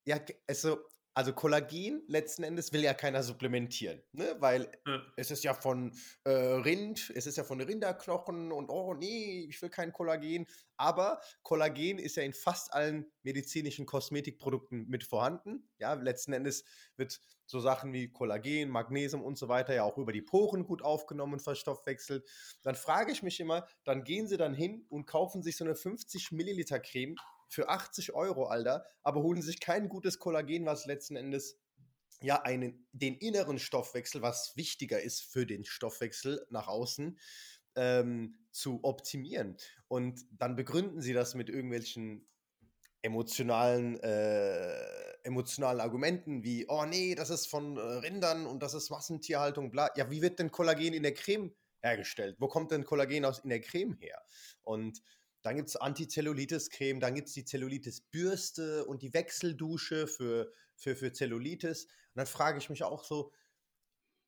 [0.05, 0.77] ja, also
[1.13, 4.35] also Kollagen letzten Endes will ja keiner supplementieren, ne?
[4.39, 5.01] weil ja.
[5.17, 5.91] es ist ja von
[6.23, 10.45] äh, Rind, es ist ja von Rinderknochen und oh nee, ich will kein Kollagen.
[10.77, 15.67] Aber Kollagen ist ja in fast allen medizinischen Kosmetikprodukten mit vorhanden.
[15.77, 16.63] Ja, letzten Endes
[16.95, 20.83] wird so Sachen wie Kollagen, Magnesium und so weiter ja auch über die Poren gut
[20.83, 22.29] aufgenommen und verstoffwechselt.
[22.61, 25.75] Dann frage ich mich immer, dann gehen sie dann hin und kaufen sich so eine
[25.75, 27.15] 50 Milliliter Creme
[27.49, 31.59] für 80 Euro, Alter, aber holen sich kein gutes Kollagen, was letzten Endes
[32.21, 37.17] ja einen, den inneren Stoffwechsel, was wichtiger ist für den Stoffwechsel nach außen,
[37.75, 39.57] ähm, zu optimieren.
[39.87, 42.27] Und dann begründen sie das mit irgendwelchen
[43.01, 44.73] emotionalen, äh,
[45.23, 49.89] emotionalen Argumenten wie, oh nee, das ist von äh, Rindern und das ist Massentierhaltung, bla.
[49.95, 52.35] Ja, wie wird denn Kollagen in der Creme hergestellt?
[52.39, 54.21] Wo kommt denn Kollagen aus in der Creme her?
[54.63, 55.01] Und
[55.41, 61.13] dann gibt es Antizellulitis-Creme, dann gibt es die Zellulitis-Bürste und die Wechseldusche für, für, für
[61.13, 61.85] Zellulitis.
[61.85, 63.31] Und dann frage ich mich auch so,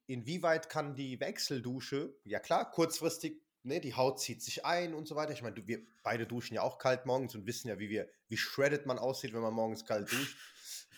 [0.07, 5.15] inwieweit kann die Wechseldusche, ja klar, kurzfristig, ne, die Haut zieht sich ein und so
[5.15, 5.33] weiter.
[5.33, 8.37] Ich meine, wir beide duschen ja auch kalt morgens und wissen ja, wie wir, wie
[8.37, 10.37] shredded man aussieht, wenn man morgens kalt duscht.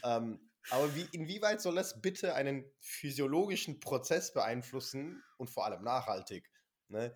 [0.04, 6.50] ähm, aber wie, inwieweit soll das bitte einen physiologischen Prozess beeinflussen und vor allem nachhaltig?
[6.88, 7.16] Ne?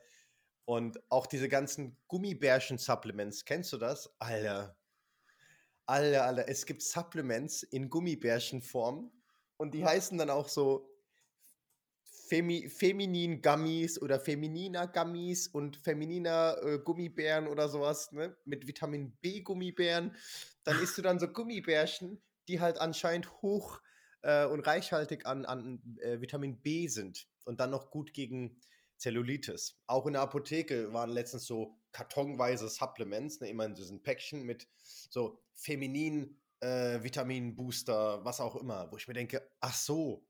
[0.68, 4.14] Und auch diese ganzen Gummibärchen-Supplements, kennst du das?
[4.20, 4.78] Alter.
[5.86, 9.10] Alter, Alter, es gibt Supplements in Gummibärchenform
[9.56, 10.94] und die heißen dann auch so
[12.04, 18.36] Femi Feminin Gummies oder Femininer Gummies und Femininer äh, Gummibären oder sowas, ne?
[18.44, 20.18] Mit Vitamin B Gummibären.
[20.66, 23.80] Dann isst du dann so Gummibärchen, die halt anscheinend hoch
[24.22, 28.60] äh, und reichhaltig an, an äh, Vitamin B sind und dann noch gut gegen
[28.98, 29.80] Zellulitis.
[29.88, 34.68] Auch in der Apotheke waren letztens so kartonweise Supplements, ne, immer in diesen Päckchen mit
[34.76, 40.28] so feminin äh, Vitamin-Booster, was auch immer, wo ich mir denke, ach so,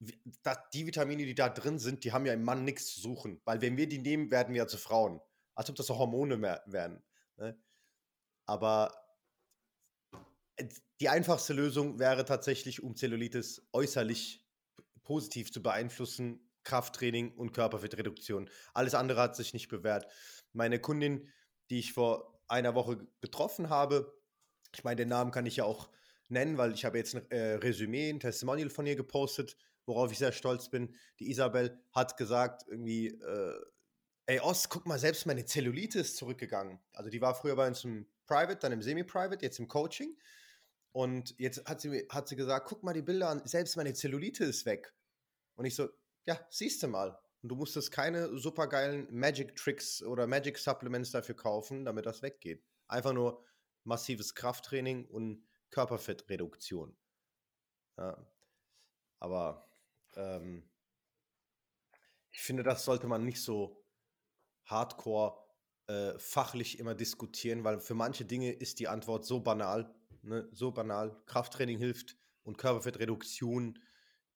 [0.00, 3.60] die Vitamine, die da drin sind, die haben ja im Mann nichts zu suchen, weil
[3.60, 5.20] wenn wir die nehmen, werden wir ja zu Frauen.
[5.54, 7.02] Als ob das so Hormone mehr werden.
[7.36, 7.56] Ne?
[8.46, 8.92] Aber
[11.00, 14.44] die einfachste Lösung wäre tatsächlich, um Zellulitis äußerlich
[15.04, 18.50] positiv zu beeinflussen, Krafttraining und Körperfettreduktion.
[18.72, 20.06] Alles andere hat sich nicht bewährt.
[20.52, 21.28] Meine Kundin,
[21.70, 24.12] die ich vor einer Woche getroffen habe,
[24.74, 25.88] ich meine, den Namen kann ich ja auch
[26.28, 30.18] nennen, weil ich habe jetzt ein äh, Resümee, ein Testimonial von ihr gepostet, worauf ich
[30.18, 30.94] sehr stolz bin.
[31.20, 33.60] Die Isabel hat gesagt, irgendwie, äh,
[34.26, 36.80] ey Ost, guck mal, selbst meine Zellulite ist zurückgegangen.
[36.92, 40.16] Also die war früher bei uns im Private, dann im Semi-Private, jetzt im Coaching.
[40.92, 44.44] Und jetzt hat sie, hat sie gesagt, guck mal die Bilder an, selbst meine Zellulite
[44.44, 44.94] ist weg.
[45.56, 45.88] Und ich so,
[46.26, 47.18] ja, siehst du mal.
[47.42, 52.64] Und du musstest keine supergeilen Magic Tricks oder Magic Supplements dafür kaufen, damit das weggeht.
[52.88, 53.44] Einfach nur
[53.84, 56.96] massives Krafttraining und Körperfettreduktion.
[57.98, 58.26] Ja.
[59.20, 59.68] Aber
[60.16, 60.68] ähm,
[62.30, 63.84] ich finde, das sollte man nicht so
[64.64, 65.44] hardcore
[65.86, 70.48] äh, fachlich immer diskutieren, weil für manche Dinge ist die Antwort so banal, ne?
[70.52, 71.22] so banal.
[71.26, 73.78] Krafttraining hilft und Körperfettreduktion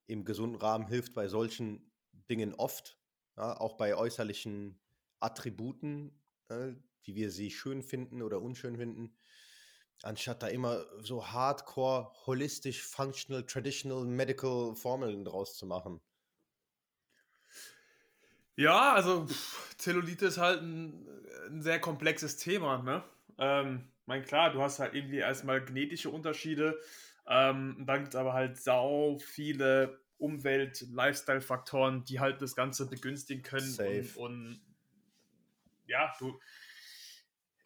[0.09, 1.93] im gesunden Rahmen hilft bei solchen
[2.29, 2.99] Dingen oft,
[3.37, 4.81] ja, auch bei äußerlichen
[5.21, 6.73] Attributen, äh,
[7.05, 9.17] wie wir sie schön finden oder unschön finden,
[10.03, 16.01] anstatt da immer so hardcore, holistisch, functional, traditional, medical Formeln draus zu machen.
[18.57, 19.27] Ja, also
[19.77, 21.07] Zellulite ist halt ein,
[21.49, 22.83] ein, sehr komplexes Thema.
[22.83, 23.05] Ne?
[23.39, 26.81] Ähm, mein klar, du hast halt irgendwie erstmal genetische Unterschiede.
[27.29, 33.43] Ähm, dann gibt es aber halt sau viele Umwelt-, Lifestyle-Faktoren, die halt das Ganze begünstigen
[33.43, 33.77] können.
[33.79, 34.61] Und, und,
[35.87, 36.39] ja, du.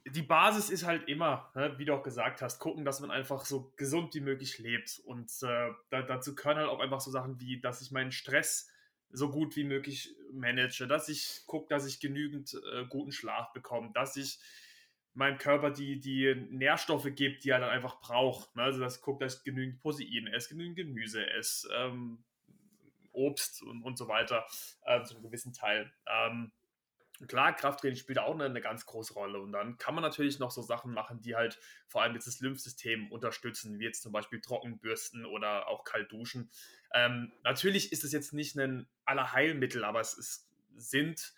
[0.04, 3.44] Die Basis ist halt immer, ne, wie du auch gesagt hast, gucken, dass man einfach
[3.44, 5.00] so gesund wie möglich lebt.
[5.04, 8.68] Und äh, da, dazu können halt auch einfach so Sachen wie, dass ich meinen Stress
[9.12, 13.92] so gut wie möglich manage, dass ich gucke, dass ich genügend äh, guten Schlaf bekomme,
[13.94, 14.40] dass ich
[15.14, 18.54] meinem Körper die, die Nährstoffe gibt, die er dann einfach braucht.
[18.56, 18.62] Ne?
[18.62, 22.24] Also das guckt, dass ich genügend Protein esse, genügend Gemüse esse, ähm,
[23.12, 24.46] Obst und, und so weiter,
[24.84, 25.92] äh, zu gewissen Teil.
[26.06, 26.50] Ähm,
[27.28, 29.40] klar, Krafttraining spielt auch eine, eine, ganz große Rolle.
[29.40, 32.40] Und dann kann man natürlich noch so Sachen machen, die halt vor allem jetzt das
[32.40, 36.50] Lymphsystem unterstützen, wie jetzt zum Beispiel Trockenbürsten oder auch kalt duschen.
[36.94, 41.34] Ähm, natürlich ist es jetzt nicht ein Allerheilmittel, aber es, es sind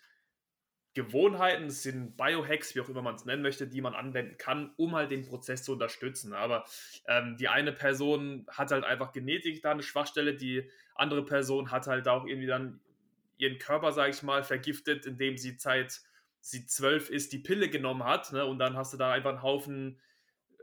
[0.95, 4.73] Gewohnheiten, es sind Biohacks, wie auch immer man es nennen möchte, die man anwenden kann,
[4.77, 6.33] um halt den Prozess zu unterstützen.
[6.33, 6.65] Aber
[7.05, 11.87] ähm, die eine Person hat halt einfach Genetik da eine Schwachstelle, die andere Person hat
[11.87, 12.79] halt auch irgendwie dann
[13.37, 15.99] ihren Körper, sage ich mal, vergiftet, indem sie seit
[16.39, 18.31] sie zwölf ist, die Pille genommen hat.
[18.31, 18.45] Ne?
[18.45, 19.99] Und dann hast du da einfach einen Haufen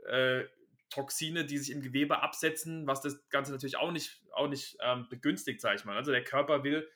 [0.07, 0.45] äh,
[0.89, 5.07] Toxine, die sich im Gewebe absetzen, was das Ganze natürlich auch nicht, auch nicht ähm,
[5.09, 5.95] begünstigt, sage ich mal.
[5.95, 6.89] Also der Körper will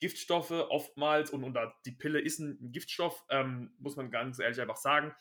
[0.00, 4.76] Giftstoffe oftmals und, und die Pille ist ein Giftstoff, ähm, muss man ganz ehrlich einfach
[4.76, 5.14] sagen,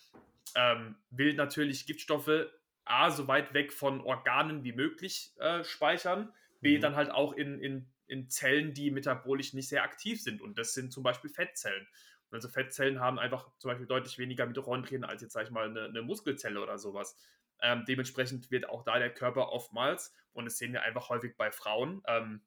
[0.56, 2.48] ähm, will natürlich Giftstoffe
[2.86, 6.82] A, so weit weg von Organen wie möglich äh, speichern, B, mhm.
[6.82, 10.74] dann halt auch in, in, in Zellen, die metabolisch nicht sehr aktiv sind und das
[10.74, 11.88] sind zum Beispiel Fettzellen.
[12.32, 15.86] Also Fettzellen haben einfach zum Beispiel deutlich weniger Mitochondrien als jetzt, sag ich mal, eine,
[15.86, 17.18] eine Muskelzelle oder sowas.
[17.62, 21.52] Ähm, dementsprechend wird auch da der Körper oftmals, und das sehen wir einfach häufig bei
[21.52, 22.42] Frauen, ähm,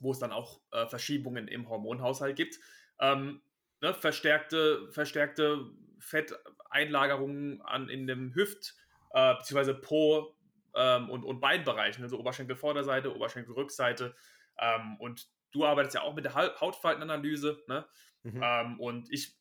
[0.00, 2.58] wo es dann auch äh, Verschiebungen im Hormonhaushalt gibt,
[3.00, 3.42] ähm,
[3.80, 8.74] ne, verstärkte, verstärkte Fetteinlagerungen an, in dem Hüft-
[9.12, 9.74] äh, bzw.
[9.74, 10.36] Po-
[10.74, 14.14] ähm, und, und Beinbereichen, also Oberschenkelvorderseite, Oberschenkelrückseite.
[14.58, 17.62] Ähm, und du arbeitest ja auch mit der Hautfaltenanalyse.
[17.68, 17.86] Ne?
[18.22, 18.40] Mhm.
[18.42, 19.38] Ähm, und ich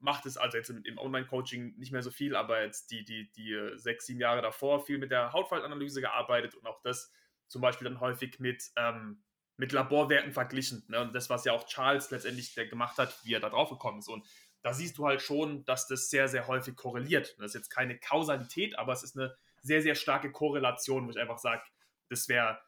[0.00, 3.70] mache das also jetzt im, Online-Coaching nicht mehr so viel, aber jetzt die, die, die
[3.76, 7.12] sechs, sieben Jahre davor viel mit der Hautfaltenanalyse gearbeitet und auch das
[7.46, 9.22] zum Beispiel dann häufig mit, ähm,
[9.62, 10.82] mit Laborwerten verglichen.
[10.88, 11.00] Ne?
[11.00, 14.08] Und das, was ja auch Charles letztendlich gemacht hat, wie er da drauf gekommen ist.
[14.08, 14.26] Und
[14.60, 17.36] da siehst du halt schon, dass das sehr, sehr häufig korreliert.
[17.38, 21.18] Das ist jetzt keine Kausalität, aber es ist eine sehr, sehr starke Korrelation, wo ich
[21.20, 21.62] einfach sage,
[22.08, 22.58] das wäre,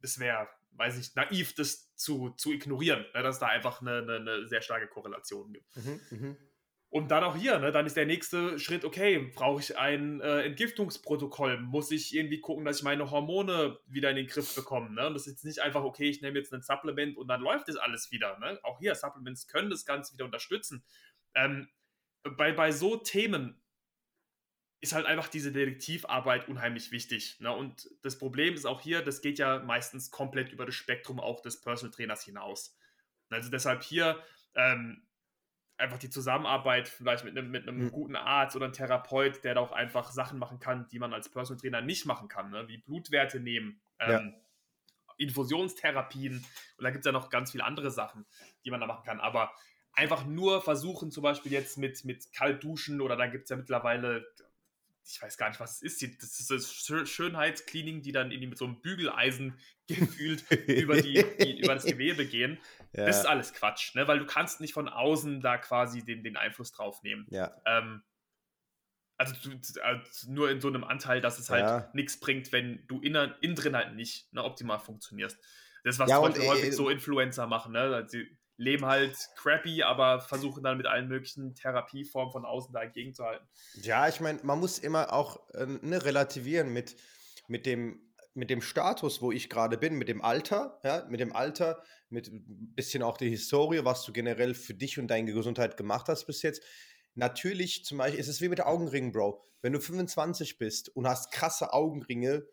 [0.00, 4.16] das wäre, weiß ich, naiv, das zu, zu ignorieren, ne, dass da einfach eine, eine,
[4.16, 5.76] eine, sehr starke Korrelation gibt.
[5.76, 6.36] Mhm, mh.
[6.92, 10.42] Und dann auch hier, ne, dann ist der nächste Schritt, okay, brauche ich ein äh,
[10.42, 11.56] Entgiftungsprotokoll?
[11.58, 14.90] Muss ich irgendwie gucken, dass ich meine Hormone wieder in den Griff bekomme?
[14.90, 15.06] Ne?
[15.06, 17.68] Und das ist jetzt nicht einfach, okay, ich nehme jetzt ein Supplement und dann läuft
[17.68, 18.38] das alles wieder.
[18.40, 18.60] Ne?
[18.62, 20.84] Auch hier, Supplements können das Ganze wieder unterstützen.
[21.34, 21.70] Ähm,
[22.36, 23.58] bei, bei so Themen
[24.82, 27.40] ist halt einfach diese Detektivarbeit unheimlich wichtig.
[27.40, 27.56] Ne?
[27.56, 31.40] Und das Problem ist auch hier, das geht ja meistens komplett über das Spektrum auch
[31.40, 32.76] des Personal Trainers hinaus.
[33.30, 34.22] Also deshalb hier,
[34.54, 35.06] ähm,
[35.78, 37.90] einfach die Zusammenarbeit vielleicht mit einem, mit einem mhm.
[37.90, 41.28] guten Arzt oder einem Therapeut, der da auch einfach Sachen machen kann, die man als
[41.30, 42.68] Personal Trainer nicht machen kann, ne?
[42.68, 44.22] wie Blutwerte nehmen, ähm, ja.
[45.18, 46.44] Infusionstherapien
[46.76, 48.26] und da gibt es ja noch ganz viele andere Sachen,
[48.64, 49.20] die man da machen kann.
[49.20, 49.52] Aber
[49.92, 54.26] einfach nur versuchen, zum Beispiel jetzt mit, mit Kaltduschen oder da gibt es ja mittlerweile
[55.04, 56.22] ich weiß gar nicht, was es ist.
[56.22, 61.60] Das ist das Schönheitscleaning, die dann irgendwie mit so einem Bügeleisen gefühlt über, die, die,
[61.60, 62.58] über das Gewebe gehen.
[62.92, 63.06] Ja.
[63.06, 64.06] Das ist alles Quatsch, ne?
[64.06, 67.26] weil du kannst nicht von außen da quasi den, den Einfluss drauf nehmen.
[67.30, 67.54] Ja.
[67.66, 68.02] Ähm,
[69.18, 69.34] also,
[69.82, 71.90] also, nur in so einem Anteil, dass es halt ja.
[71.94, 75.38] nichts bringt, wenn du innen, innen drin halt nicht ne, optimal funktionierst.
[75.84, 77.72] Das ist was ja, und, häufig äh, so Influencer machen.
[77.72, 78.04] Ne?
[78.08, 83.24] Sie leben halt crappy, aber versuchen dann mit allen möglichen Therapieformen von außen dagegen zu
[83.24, 83.46] halten.
[83.82, 86.96] Ja, ich meine, man muss immer auch äh, ne, relativieren mit,
[87.48, 88.00] mit, dem,
[88.34, 92.28] mit dem Status, wo ich gerade bin, mit dem Alter, ja, mit dem Alter, mit
[92.28, 96.26] ein bisschen auch die Historie, was du generell für dich und deine Gesundheit gemacht hast
[96.26, 96.62] bis jetzt.
[97.14, 99.44] Natürlich, zum Beispiel, ist es wie mit Augenringen, Bro.
[99.60, 102.46] Wenn du 25 bist und hast krasse Augenringe,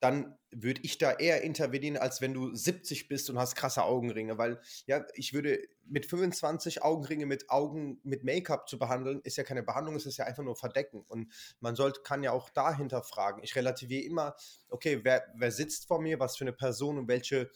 [0.00, 4.38] dann würde ich da eher intervenieren, als wenn du 70 bist und hast krasse Augenringe,
[4.38, 9.44] weil ja, ich würde mit 25 Augenringe mit Augen mit Make-up zu behandeln, ist ja
[9.44, 13.02] keine Behandlung, es ist ja einfach nur verdecken und man sollte kann ja auch dahinter
[13.02, 13.42] fragen.
[13.44, 14.34] Ich relativiere immer,
[14.70, 17.50] okay, wer, wer sitzt vor mir, was für eine Person und welche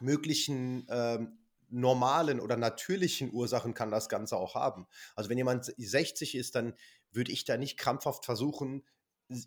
[0.00, 1.38] möglichen ähm,
[1.70, 4.86] normalen oder natürlichen Ursachen kann das Ganze auch haben.
[5.16, 6.74] Also wenn jemand 60 ist, dann
[7.10, 8.84] würde ich da nicht krampfhaft versuchen,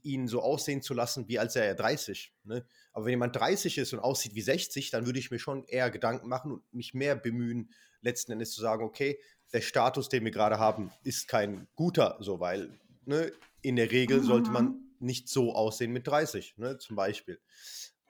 [0.04, 2.34] ihn so aussehen zu lassen, wie als er ja 30.
[2.44, 2.66] Ne?
[2.94, 5.92] Aber wenn jemand 30 ist und aussieht wie 60, dann würde ich mir schon eher
[5.92, 9.20] Gedanken machen und mich mehr bemühen, letzten Endes zu sagen, okay,
[9.54, 14.24] der Status, den wir gerade haben, ist kein guter, so, weil ne, in der Regel
[14.24, 14.82] sollte man mhm.
[15.00, 17.40] nicht so aussehen mit 30, ne, zum Beispiel.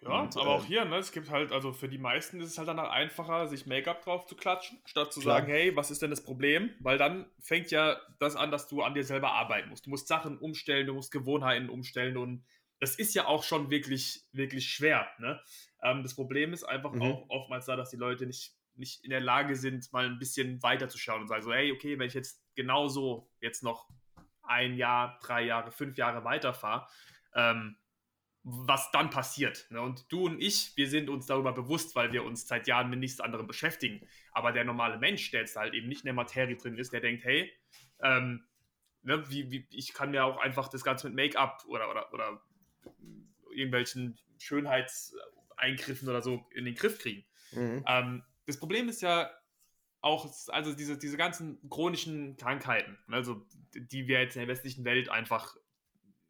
[0.02, 2.52] Ja, und, aber äh, auch hier, ne, es gibt halt, also für die meisten ist
[2.52, 5.40] es halt dann einfacher, sich Make-up drauf zu klatschen, statt zu klar.
[5.40, 6.70] sagen, hey, was ist denn das Problem?
[6.80, 9.88] Weil dann fängt ja das an, dass du an dir selber arbeiten musst.
[9.88, 12.46] Du musst Sachen umstellen, du musst Gewohnheiten umstellen und
[12.80, 15.08] das ist ja auch schon wirklich, wirklich schwer.
[15.18, 15.42] Ne?
[15.82, 17.02] Ähm, das Problem ist einfach mhm.
[17.02, 20.62] auch oftmals da, dass die Leute nicht, nicht in der Lage sind, mal ein bisschen
[20.62, 23.90] weiter zu schauen und sagen so, hey, okay, wenn ich jetzt genauso jetzt noch
[24.44, 26.88] ein Jahr, drei Jahre, fünf Jahre weiterfahre,
[27.34, 27.78] ähm,
[28.50, 29.68] was dann passiert.
[29.72, 29.82] Ne?
[29.82, 33.00] Und du und ich, wir sind uns darüber bewusst, weil wir uns seit Jahren mit
[33.00, 34.08] nichts anderem beschäftigen.
[34.32, 37.02] Aber der normale Mensch, der jetzt halt eben nicht in der Materie drin ist, der
[37.02, 37.52] denkt, hey,
[38.02, 38.46] ähm,
[39.02, 42.42] ne, wie, wie, ich kann mir auch einfach das Ganze mit Make-up oder, oder, oder
[43.52, 47.26] irgendwelchen Schönheitseingriffen oder so in den Griff kriegen.
[47.52, 47.84] Mhm.
[47.86, 49.30] Ähm, das Problem ist ja
[50.00, 55.10] auch, also diese, diese ganzen chronischen Krankheiten, also die wir jetzt in der westlichen Welt
[55.10, 55.58] einfach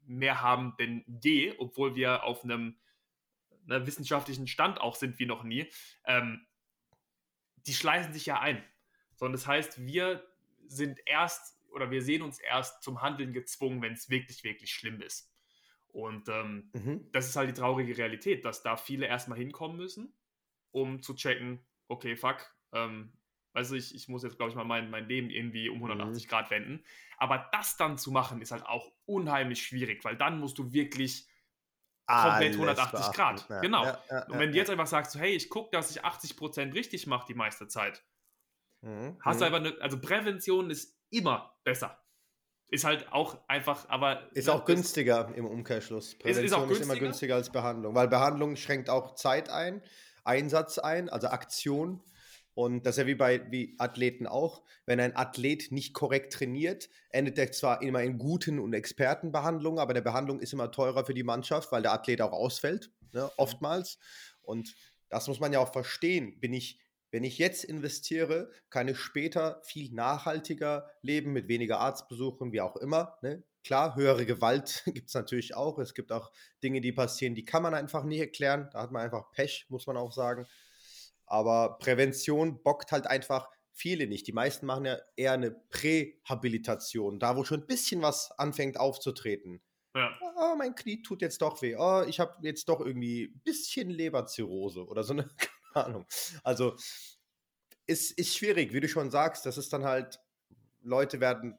[0.08, 2.78] mehr haben denn je, obwohl wir auf einem
[3.66, 5.70] ne, wissenschaftlichen Stand auch sind wie noch nie,
[6.06, 6.46] ähm,
[7.68, 8.64] die schleißen sich ja ein.
[9.16, 10.24] Sondern das heißt, wir
[10.68, 15.02] sind erst oder wir sehen uns erst zum Handeln gezwungen, wenn es wirklich, wirklich schlimm
[15.02, 15.32] ist.
[15.90, 17.10] Und ähm, mhm.
[17.12, 20.14] das ist halt die traurige Realität, dass da viele erstmal hinkommen müssen,
[20.72, 23.14] um zu checken, okay, fuck, ähm,
[23.58, 26.30] also ich, ich muss jetzt, glaube ich, mal mein, mein Leben irgendwie um 180 mhm.
[26.30, 26.84] Grad wenden.
[27.18, 31.28] Aber das dann zu machen, ist halt auch unheimlich schwierig, weil dann musst du wirklich
[32.06, 33.16] komplett 180 beachten.
[33.16, 33.50] Grad.
[33.50, 33.84] Ja, genau.
[33.84, 36.74] Ja, ja, und wenn du jetzt einfach sagst, so, hey, ich gucke, dass ich 80%
[36.76, 38.04] richtig mache die meiste Zeit,
[38.82, 39.18] mhm.
[39.22, 39.56] hast du mhm.
[39.56, 42.00] einfach eine, also Prävention ist immer besser.
[42.70, 44.30] ist halt auch einfach, aber.
[44.36, 46.16] Ist auch günstiger im Umkehrschluss.
[46.16, 49.82] Prävention ist, ist, ist, immer günstiger als Behandlung, weil Behandlung schränkt auch Zeit ein,
[50.24, 52.04] Einsatz ein, also Aktion.
[52.58, 54.64] Und das ist ja wie bei wie Athleten auch.
[54.88, 59.94] Wenn ein Athlet nicht korrekt trainiert, endet er zwar immer in guten und Expertenbehandlungen, aber
[59.94, 64.00] der Behandlung ist immer teurer für die Mannschaft, weil der Athlet auch ausfällt, ne, oftmals.
[64.42, 64.74] Und
[65.08, 66.40] das muss man ja auch verstehen.
[66.40, 66.80] Bin ich,
[67.12, 72.78] wenn ich jetzt investiere, kann ich später viel nachhaltiger leben, mit weniger Arztbesuchen, wie auch
[72.78, 73.20] immer.
[73.22, 73.44] Ne?
[73.64, 75.78] Klar, höhere Gewalt gibt es natürlich auch.
[75.78, 76.32] Es gibt auch
[76.64, 78.68] Dinge, die passieren, die kann man einfach nicht erklären.
[78.74, 80.48] Da hat man einfach Pech, muss man auch sagen.
[81.28, 84.26] Aber Prävention bockt halt einfach viele nicht.
[84.28, 89.62] Die meisten machen ja eher eine Prähabilitation, da wo schon ein bisschen was anfängt aufzutreten.
[89.96, 90.16] Ja.
[90.36, 91.76] Oh, mein Knie tut jetzt doch weh.
[91.76, 95.28] Oh, ich habe jetzt doch irgendwie ein bisschen Leberzirrhose oder so eine,
[95.74, 96.06] keine Ahnung.
[96.44, 96.76] Also,
[97.88, 99.46] ist, ist schwierig, wie du schon sagst.
[99.46, 100.20] Das ist dann halt,
[100.82, 101.58] Leute werden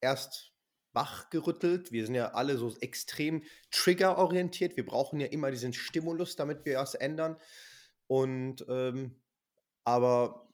[0.00, 0.52] erst
[0.92, 1.92] wachgerüttelt.
[1.92, 4.76] Wir sind ja alle so extrem triggerorientiert.
[4.76, 7.36] Wir brauchen ja immer diesen Stimulus, damit wir was ändern.
[8.10, 9.14] Und ähm,
[9.84, 10.48] aber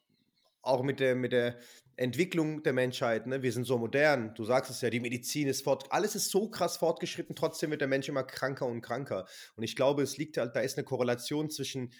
[0.61, 1.57] auch mit der, mit der
[1.95, 3.41] Entwicklung der Menschheit, ne?
[3.41, 6.51] wir sind so modern, du sagst es ja, die Medizin ist fort, alles ist so
[6.51, 9.25] krass fortgeschritten, trotzdem wird der Mensch immer kranker und kranker.
[9.55, 11.91] Und ich glaube, es liegt halt, da ist eine Korrelation zwischen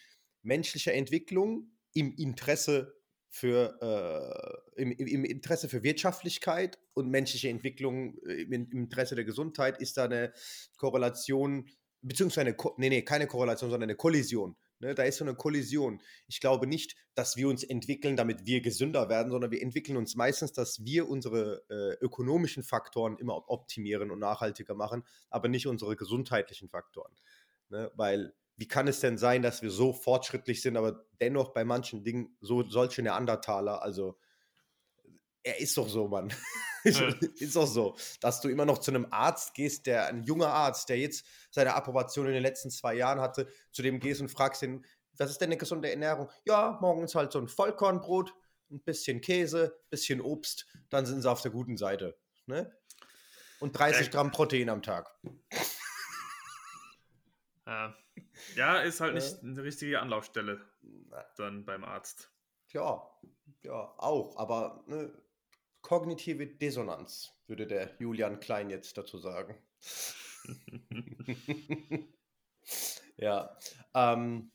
[0.44, 2.94] menschlicher Entwicklung im Interesse
[3.28, 3.80] für
[4.76, 9.82] äh, im, im, Interesse für Wirtschaftlichkeit und menschliche Entwicklung äh, im, im, Interesse der Gesundheit
[9.82, 10.34] ist da eine
[10.78, 11.68] Korrelation,
[12.04, 16.02] beziehungsweise eine, nee, nee, keine Korrelation, sondern eine Kollision Ne, da ist so eine Kollision.
[16.28, 20.16] Ich glaube nicht, dass wir uns entwickeln, damit wir gesünder werden, sondern wir entwickeln uns
[20.16, 25.96] meistens, dass wir unsere äh, ökonomischen Faktoren immer optimieren und nachhaltiger machen, aber nicht unsere
[25.96, 27.16] gesundheitlichen Faktoren.
[27.70, 31.64] Ne, weil wie kann es denn sein, dass wir so fortschrittlich sind, aber dennoch bei
[31.64, 34.18] manchen Dingen so solche Neandertaler, also
[35.44, 36.34] er ist doch so, Mann.
[36.84, 40.90] ist doch so, dass du immer noch zu einem Arzt gehst, der ein junger Arzt,
[40.90, 41.26] der jetzt
[41.58, 44.86] seine Approbation in den letzten zwei Jahren hatte, zu dem gehst und fragst ihn,
[45.18, 46.30] was ist denn eine gesunde Ernährung?
[46.46, 48.32] Ja, morgens halt so ein Vollkornbrot,
[48.70, 52.16] ein bisschen Käse, ein bisschen Obst, dann sind sie auf der guten Seite.
[52.46, 52.72] Ne?
[53.60, 55.10] Und 30 Gramm Protein am Tag.
[57.66, 57.98] Ja,
[58.56, 60.62] ja ist halt nicht eine richtige Anlaufstelle
[61.38, 62.32] dann beim Arzt.
[62.70, 63.10] Ja,
[63.64, 65.12] ja, auch, aber ne,
[65.82, 69.58] kognitive Dissonanz, würde der Julian Klein jetzt dazu sagen.
[73.18, 73.58] ja,
[73.94, 74.52] ähm,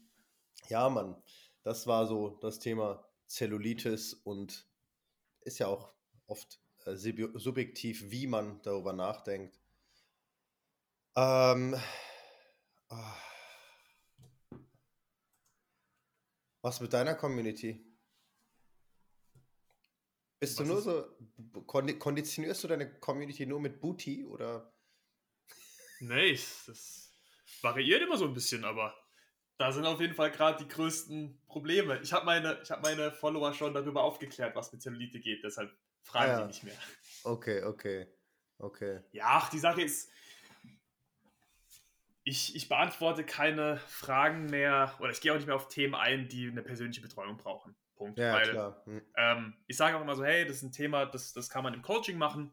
[0.68, 1.22] ja, Mann,
[1.62, 4.68] das war so das Thema Zellulitis und
[5.40, 5.92] ist ja auch
[6.26, 9.60] oft äh, subjektiv, wie man darüber nachdenkt.
[11.14, 11.76] Ähm,
[12.88, 12.96] oh.
[16.62, 17.84] Was mit deiner Community?
[20.38, 21.04] Bist Was du nur so,
[21.98, 24.72] konditionierst du deine Community nur mit Booty oder?
[26.02, 27.14] Nee, das
[27.60, 28.92] variiert immer so ein bisschen, aber
[29.56, 32.00] da sind auf jeden Fall gerade die größten Probleme.
[32.02, 36.30] Ich habe meine, hab meine Follower schon darüber aufgeklärt, was mit Zellulite geht, deshalb fragen
[36.30, 36.40] ah, ja.
[36.40, 36.76] die nicht mehr.
[37.22, 38.08] Okay, okay,
[38.58, 39.00] okay.
[39.12, 40.10] Ja, ach, die Sache ist,
[42.24, 46.26] ich, ich beantworte keine Fragen mehr oder ich gehe auch nicht mehr auf Themen ein,
[46.26, 47.76] die eine persönliche Betreuung brauchen.
[47.94, 48.18] Punkt.
[48.18, 48.82] Ja, Weil, klar.
[48.86, 49.02] Hm.
[49.16, 51.74] Ähm, ich sage auch immer so, hey, das ist ein Thema, das, das kann man
[51.74, 52.52] im Coaching machen.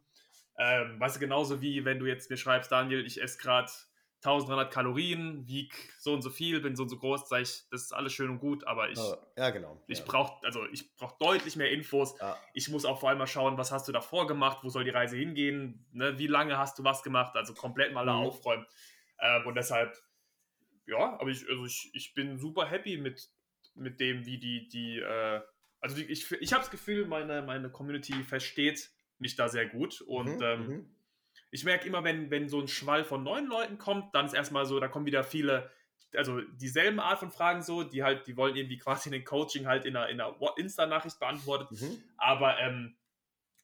[0.61, 3.71] Ähm, weißt du, genauso wie wenn du jetzt mir schreibst, Daniel, ich esse gerade
[4.23, 7.83] 1300 Kalorien, wieg so und so viel, bin so und so groß, sage ich, das
[7.83, 8.99] ist alles schön und gut, aber ich,
[9.37, 9.81] ja, genau.
[9.87, 12.19] ich brauche also ich brauche deutlich mehr Infos.
[12.19, 12.37] Ja.
[12.53, 14.89] Ich muss auch vor allem mal schauen, was hast du davor gemacht, wo soll die
[14.89, 16.19] Reise hingehen, ne?
[16.19, 18.07] wie lange hast du was gemacht, also komplett mal mhm.
[18.07, 18.65] da aufräumen.
[19.21, 19.97] Ähm, und deshalb,
[20.85, 23.29] ja, aber ich, also ich, ich bin super happy mit
[23.75, 25.41] mit dem, wie die, die, äh,
[25.79, 30.01] also die, ich, ich habe das Gefühl, meine, meine Community versteht mich da sehr gut
[30.01, 30.95] und mhm, ähm, mhm.
[31.51, 34.65] ich merke immer, wenn, wenn so ein Schwall von neuen Leuten kommt, dann ist erstmal
[34.65, 35.69] so, da kommen wieder viele,
[36.15, 39.85] also dieselben Art von Fragen so, die halt, die wollen irgendwie quasi den Coaching halt
[39.85, 42.03] in einer, in einer Insta-Nachricht beantwortet, mhm.
[42.17, 42.95] aber ähm,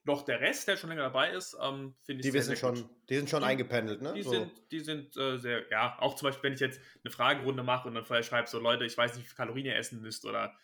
[0.05, 2.75] noch der Rest, der schon länger dabei ist, ähm, finde ich die sehr, sehr schon,
[2.75, 2.89] gut.
[3.09, 4.13] Die sind schon die, eingependelt, ne?
[4.13, 4.29] Die so.
[4.29, 7.87] sind, die sind äh, sehr, ja, auch zum Beispiel, wenn ich jetzt eine Fragerunde mache
[7.87, 10.25] und dann vorher schreibe, so Leute, ich weiß nicht, wie viel Kalorien ihr essen müsst
[10.25, 10.55] oder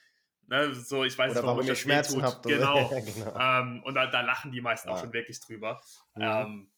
[0.47, 2.45] ne, so, ich weiß oder nicht, warum, ihr Schmerzen habt.
[2.45, 2.89] Genau.
[3.15, 3.39] genau.
[3.39, 4.95] Ähm, und da, da, lachen die meisten ja.
[4.95, 5.81] auch schon wirklich drüber.
[6.15, 6.21] Mhm.
[6.21, 6.71] Ähm,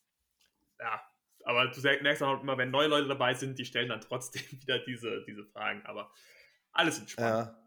[0.79, 1.01] ja,
[1.45, 4.79] aber du merkst auch immer, wenn neue Leute dabei sind, die stellen dann trotzdem wieder
[4.79, 5.85] diese, diese Fragen.
[5.85, 6.11] Aber
[6.71, 7.47] alles entspannt.
[7.47, 7.63] Ja.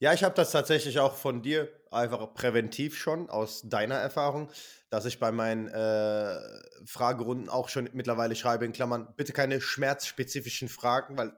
[0.00, 4.48] Ja, ich habe das tatsächlich auch von dir einfach präventiv schon aus deiner Erfahrung,
[4.90, 6.38] dass ich bei meinen äh,
[6.86, 11.32] Fragerunden auch schon mittlerweile schreibe in Klammern, bitte keine schmerzspezifischen Fragen, weil,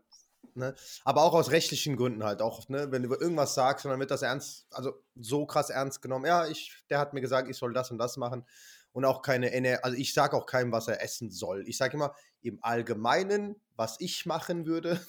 [0.55, 0.75] ne,
[1.05, 4.11] aber auch aus rechtlichen Gründen halt, auch, ne, wenn du irgendwas sagst und dann wird
[4.11, 7.73] das ernst, also so krass ernst genommen, ja, ich, der hat mir gesagt, ich soll
[7.73, 8.45] das und das machen
[8.93, 11.69] und auch keine, Ener also ich sage auch keinem, was er essen soll.
[11.69, 15.01] Ich sage immer im Allgemeinen, was ich machen würde.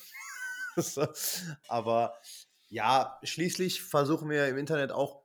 [1.67, 2.15] Aber
[2.69, 5.23] ja, schließlich versuchen wir im Internet auch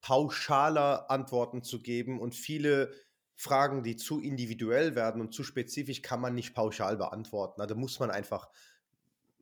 [0.00, 2.92] pauschaler Antworten zu geben und viele
[3.34, 7.54] Fragen, die zu individuell werden und zu spezifisch, kann man nicht pauschal beantworten.
[7.58, 8.48] Da also muss man einfach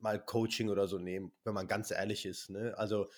[0.01, 2.49] mal Coaching oder so nehmen, wenn man ganz ehrlich ist.
[2.49, 2.73] Ne?
[2.77, 3.09] Also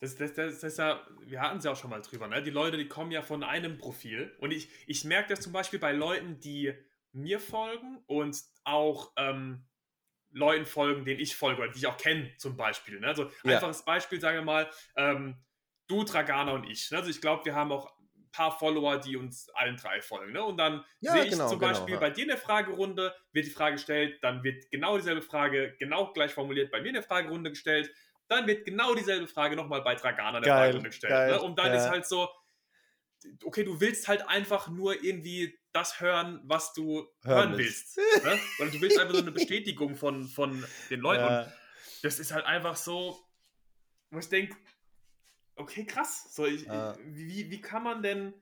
[0.00, 2.40] das, das, das, das ist ja, wir hatten es ja auch schon mal drüber, ne?
[2.40, 4.32] Die Leute, die kommen ja von einem Profil.
[4.38, 6.72] Und ich, ich merke das zum Beispiel bei Leuten, die
[7.12, 9.66] mir folgen und auch ähm,
[10.30, 13.00] Leuten folgen, denen ich folge oder die ich auch kenne, zum Beispiel.
[13.00, 13.08] Ne?
[13.08, 13.56] Also ja.
[13.56, 15.36] einfaches Beispiel, sagen wir mal, ähm,
[15.88, 16.90] du, Dragana und ich.
[16.92, 16.98] Ne?
[16.98, 17.97] Also ich glaube, wir haben auch
[18.30, 20.32] paar Follower, die uns allen drei folgen.
[20.32, 20.42] Ne?
[20.42, 22.08] Und dann ja, sehe ich genau, zum Beispiel genau, ja.
[22.08, 26.32] bei dir eine Fragerunde, wird die Frage gestellt, dann wird genau dieselbe Frage genau gleich
[26.32, 27.90] formuliert bei mir in der Fragerunde gestellt
[28.28, 31.10] dann wird genau dieselbe Frage nochmal bei Dragana der Frage gestellt.
[31.10, 31.42] Geil, ne?
[31.42, 31.76] Und dann ja.
[31.76, 32.28] ist halt so,
[33.44, 37.96] okay, du willst halt einfach nur irgendwie das hören, was du hören, hören willst.
[37.96, 38.38] ne?
[38.58, 41.24] Oder du willst einfach so eine Bestätigung von, von den Leuten.
[41.26, 41.52] Und
[42.02, 43.18] das ist halt einfach so,
[44.10, 44.56] wo ich denke,
[45.58, 46.34] okay, krass.
[46.34, 46.96] So, ich, ja.
[47.04, 48.34] wie, wie kann man denn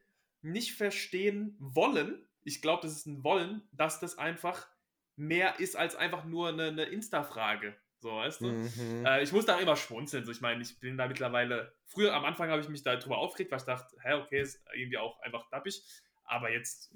[0.42, 2.26] nicht verstehen wollen?
[2.44, 4.68] Ich glaube, das ist ein Wollen, dass das einfach
[5.16, 7.76] mehr ist als einfach nur eine, eine Insta-Frage.
[7.98, 8.46] So, weißt du?
[8.46, 9.06] Mhm.
[9.06, 10.24] Äh, ich muss da immer schmunzeln.
[10.24, 11.74] So, ich meine, ich bin da mittlerweile.
[11.86, 14.98] Früher am Anfang habe ich mich darüber aufgeregt, weil ich dachte, hä, okay, ist irgendwie
[14.98, 15.82] auch einfach dappig.
[16.24, 16.94] Aber jetzt,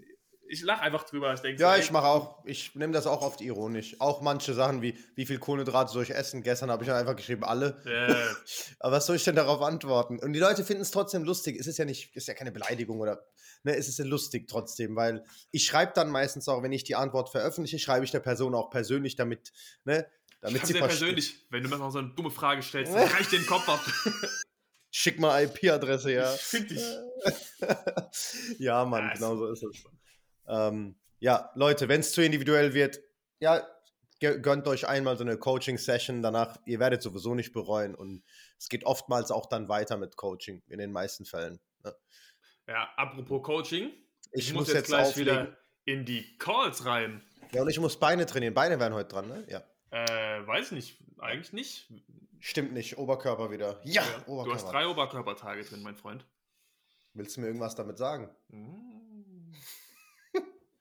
[0.51, 1.33] ich lache einfach drüber.
[1.33, 3.95] Ich denke, ja, so, ich mache auch, ich nehme das auch oft ironisch.
[4.01, 6.43] Auch manche Sachen wie, wie viel Kohlenhydrate soll ich essen?
[6.43, 7.81] Gestern habe ich dann einfach geschrieben, alle.
[7.87, 8.37] Yeah.
[8.81, 10.19] Aber was soll ich denn darauf antworten?
[10.19, 11.57] Und die Leute finden es trotzdem lustig.
[11.59, 13.23] Es ist ja nicht, ist ja keine Beleidigung oder,
[13.63, 16.97] ne, es ist ja lustig trotzdem, weil ich schreibe dann meistens auch, wenn ich die
[16.97, 19.53] Antwort veröffentliche, schreibe ich der Person auch persönlich, damit,
[19.85, 20.07] ne,
[20.41, 23.47] damit sie persönlich, wenn du mir noch so eine dumme Frage stellst, dann reicht den
[23.47, 23.81] Kopf ab.
[24.91, 26.27] Schick mal IP-Adresse, ja.
[26.27, 26.83] Find ich.
[28.59, 29.85] ja, Mann, ja, genau so ist es.
[30.51, 33.01] Ähm, ja, Leute, wenn es zu individuell wird,
[33.41, 33.67] ja,
[34.21, 38.23] gönnt euch einmal so eine Coaching-Session, danach, ihr werdet sowieso nicht bereuen und
[38.59, 41.61] es geht oftmals auch dann weiter mit Coaching, in den meisten Fällen.
[41.85, 41.95] Ne?
[42.67, 43.93] Ja, apropos Coaching,
[44.33, 45.33] ich, ich muss, jetzt, jetzt gleich auflegen.
[45.33, 47.23] wieder in die Calls rein.
[47.53, 48.55] Ja, und ich muss Beine trainieren.
[48.55, 49.45] Beine werden heute dran, ne?
[49.49, 49.63] Ja.
[49.91, 51.03] Äh, weiß nicht.
[51.19, 51.93] Eigentlich nicht.
[52.39, 52.97] Stimmt nicht.
[52.97, 53.81] Oberkörper wieder.
[53.85, 54.45] Ja, ja Oberkörper.
[54.45, 56.25] Du hast drei Oberkörpertage drin, mein Freund.
[57.13, 58.31] Willst du mir irgendwas damit sagen?
[58.49, 59.10] Mm.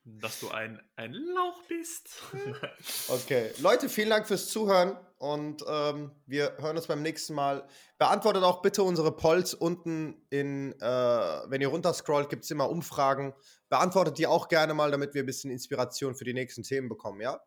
[0.04, 2.22] Dass du ein, ein Lauch bist.
[3.08, 3.50] okay.
[3.58, 7.66] Leute, vielen Dank fürs Zuhören und ähm, wir hören uns beim nächsten Mal.
[7.98, 13.34] Beantwortet auch bitte unsere Polls unten in, äh, wenn ihr runterscrollt, gibt es immer Umfragen.
[13.68, 17.20] Beantwortet die auch gerne mal, damit wir ein bisschen Inspiration für die nächsten Themen bekommen,
[17.20, 17.40] ja?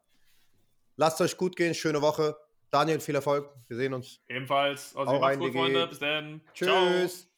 [0.96, 2.38] Lasst euch gut gehen, schöne Woche.
[2.70, 3.50] Daniel, viel Erfolg.
[3.68, 4.20] Wir sehen uns.
[4.28, 4.96] Ebenfalls.
[4.96, 5.88] Also, rein, Freunde.
[5.88, 6.42] Bis dann.
[6.54, 6.68] Tschüss.
[6.68, 7.33] Ciao.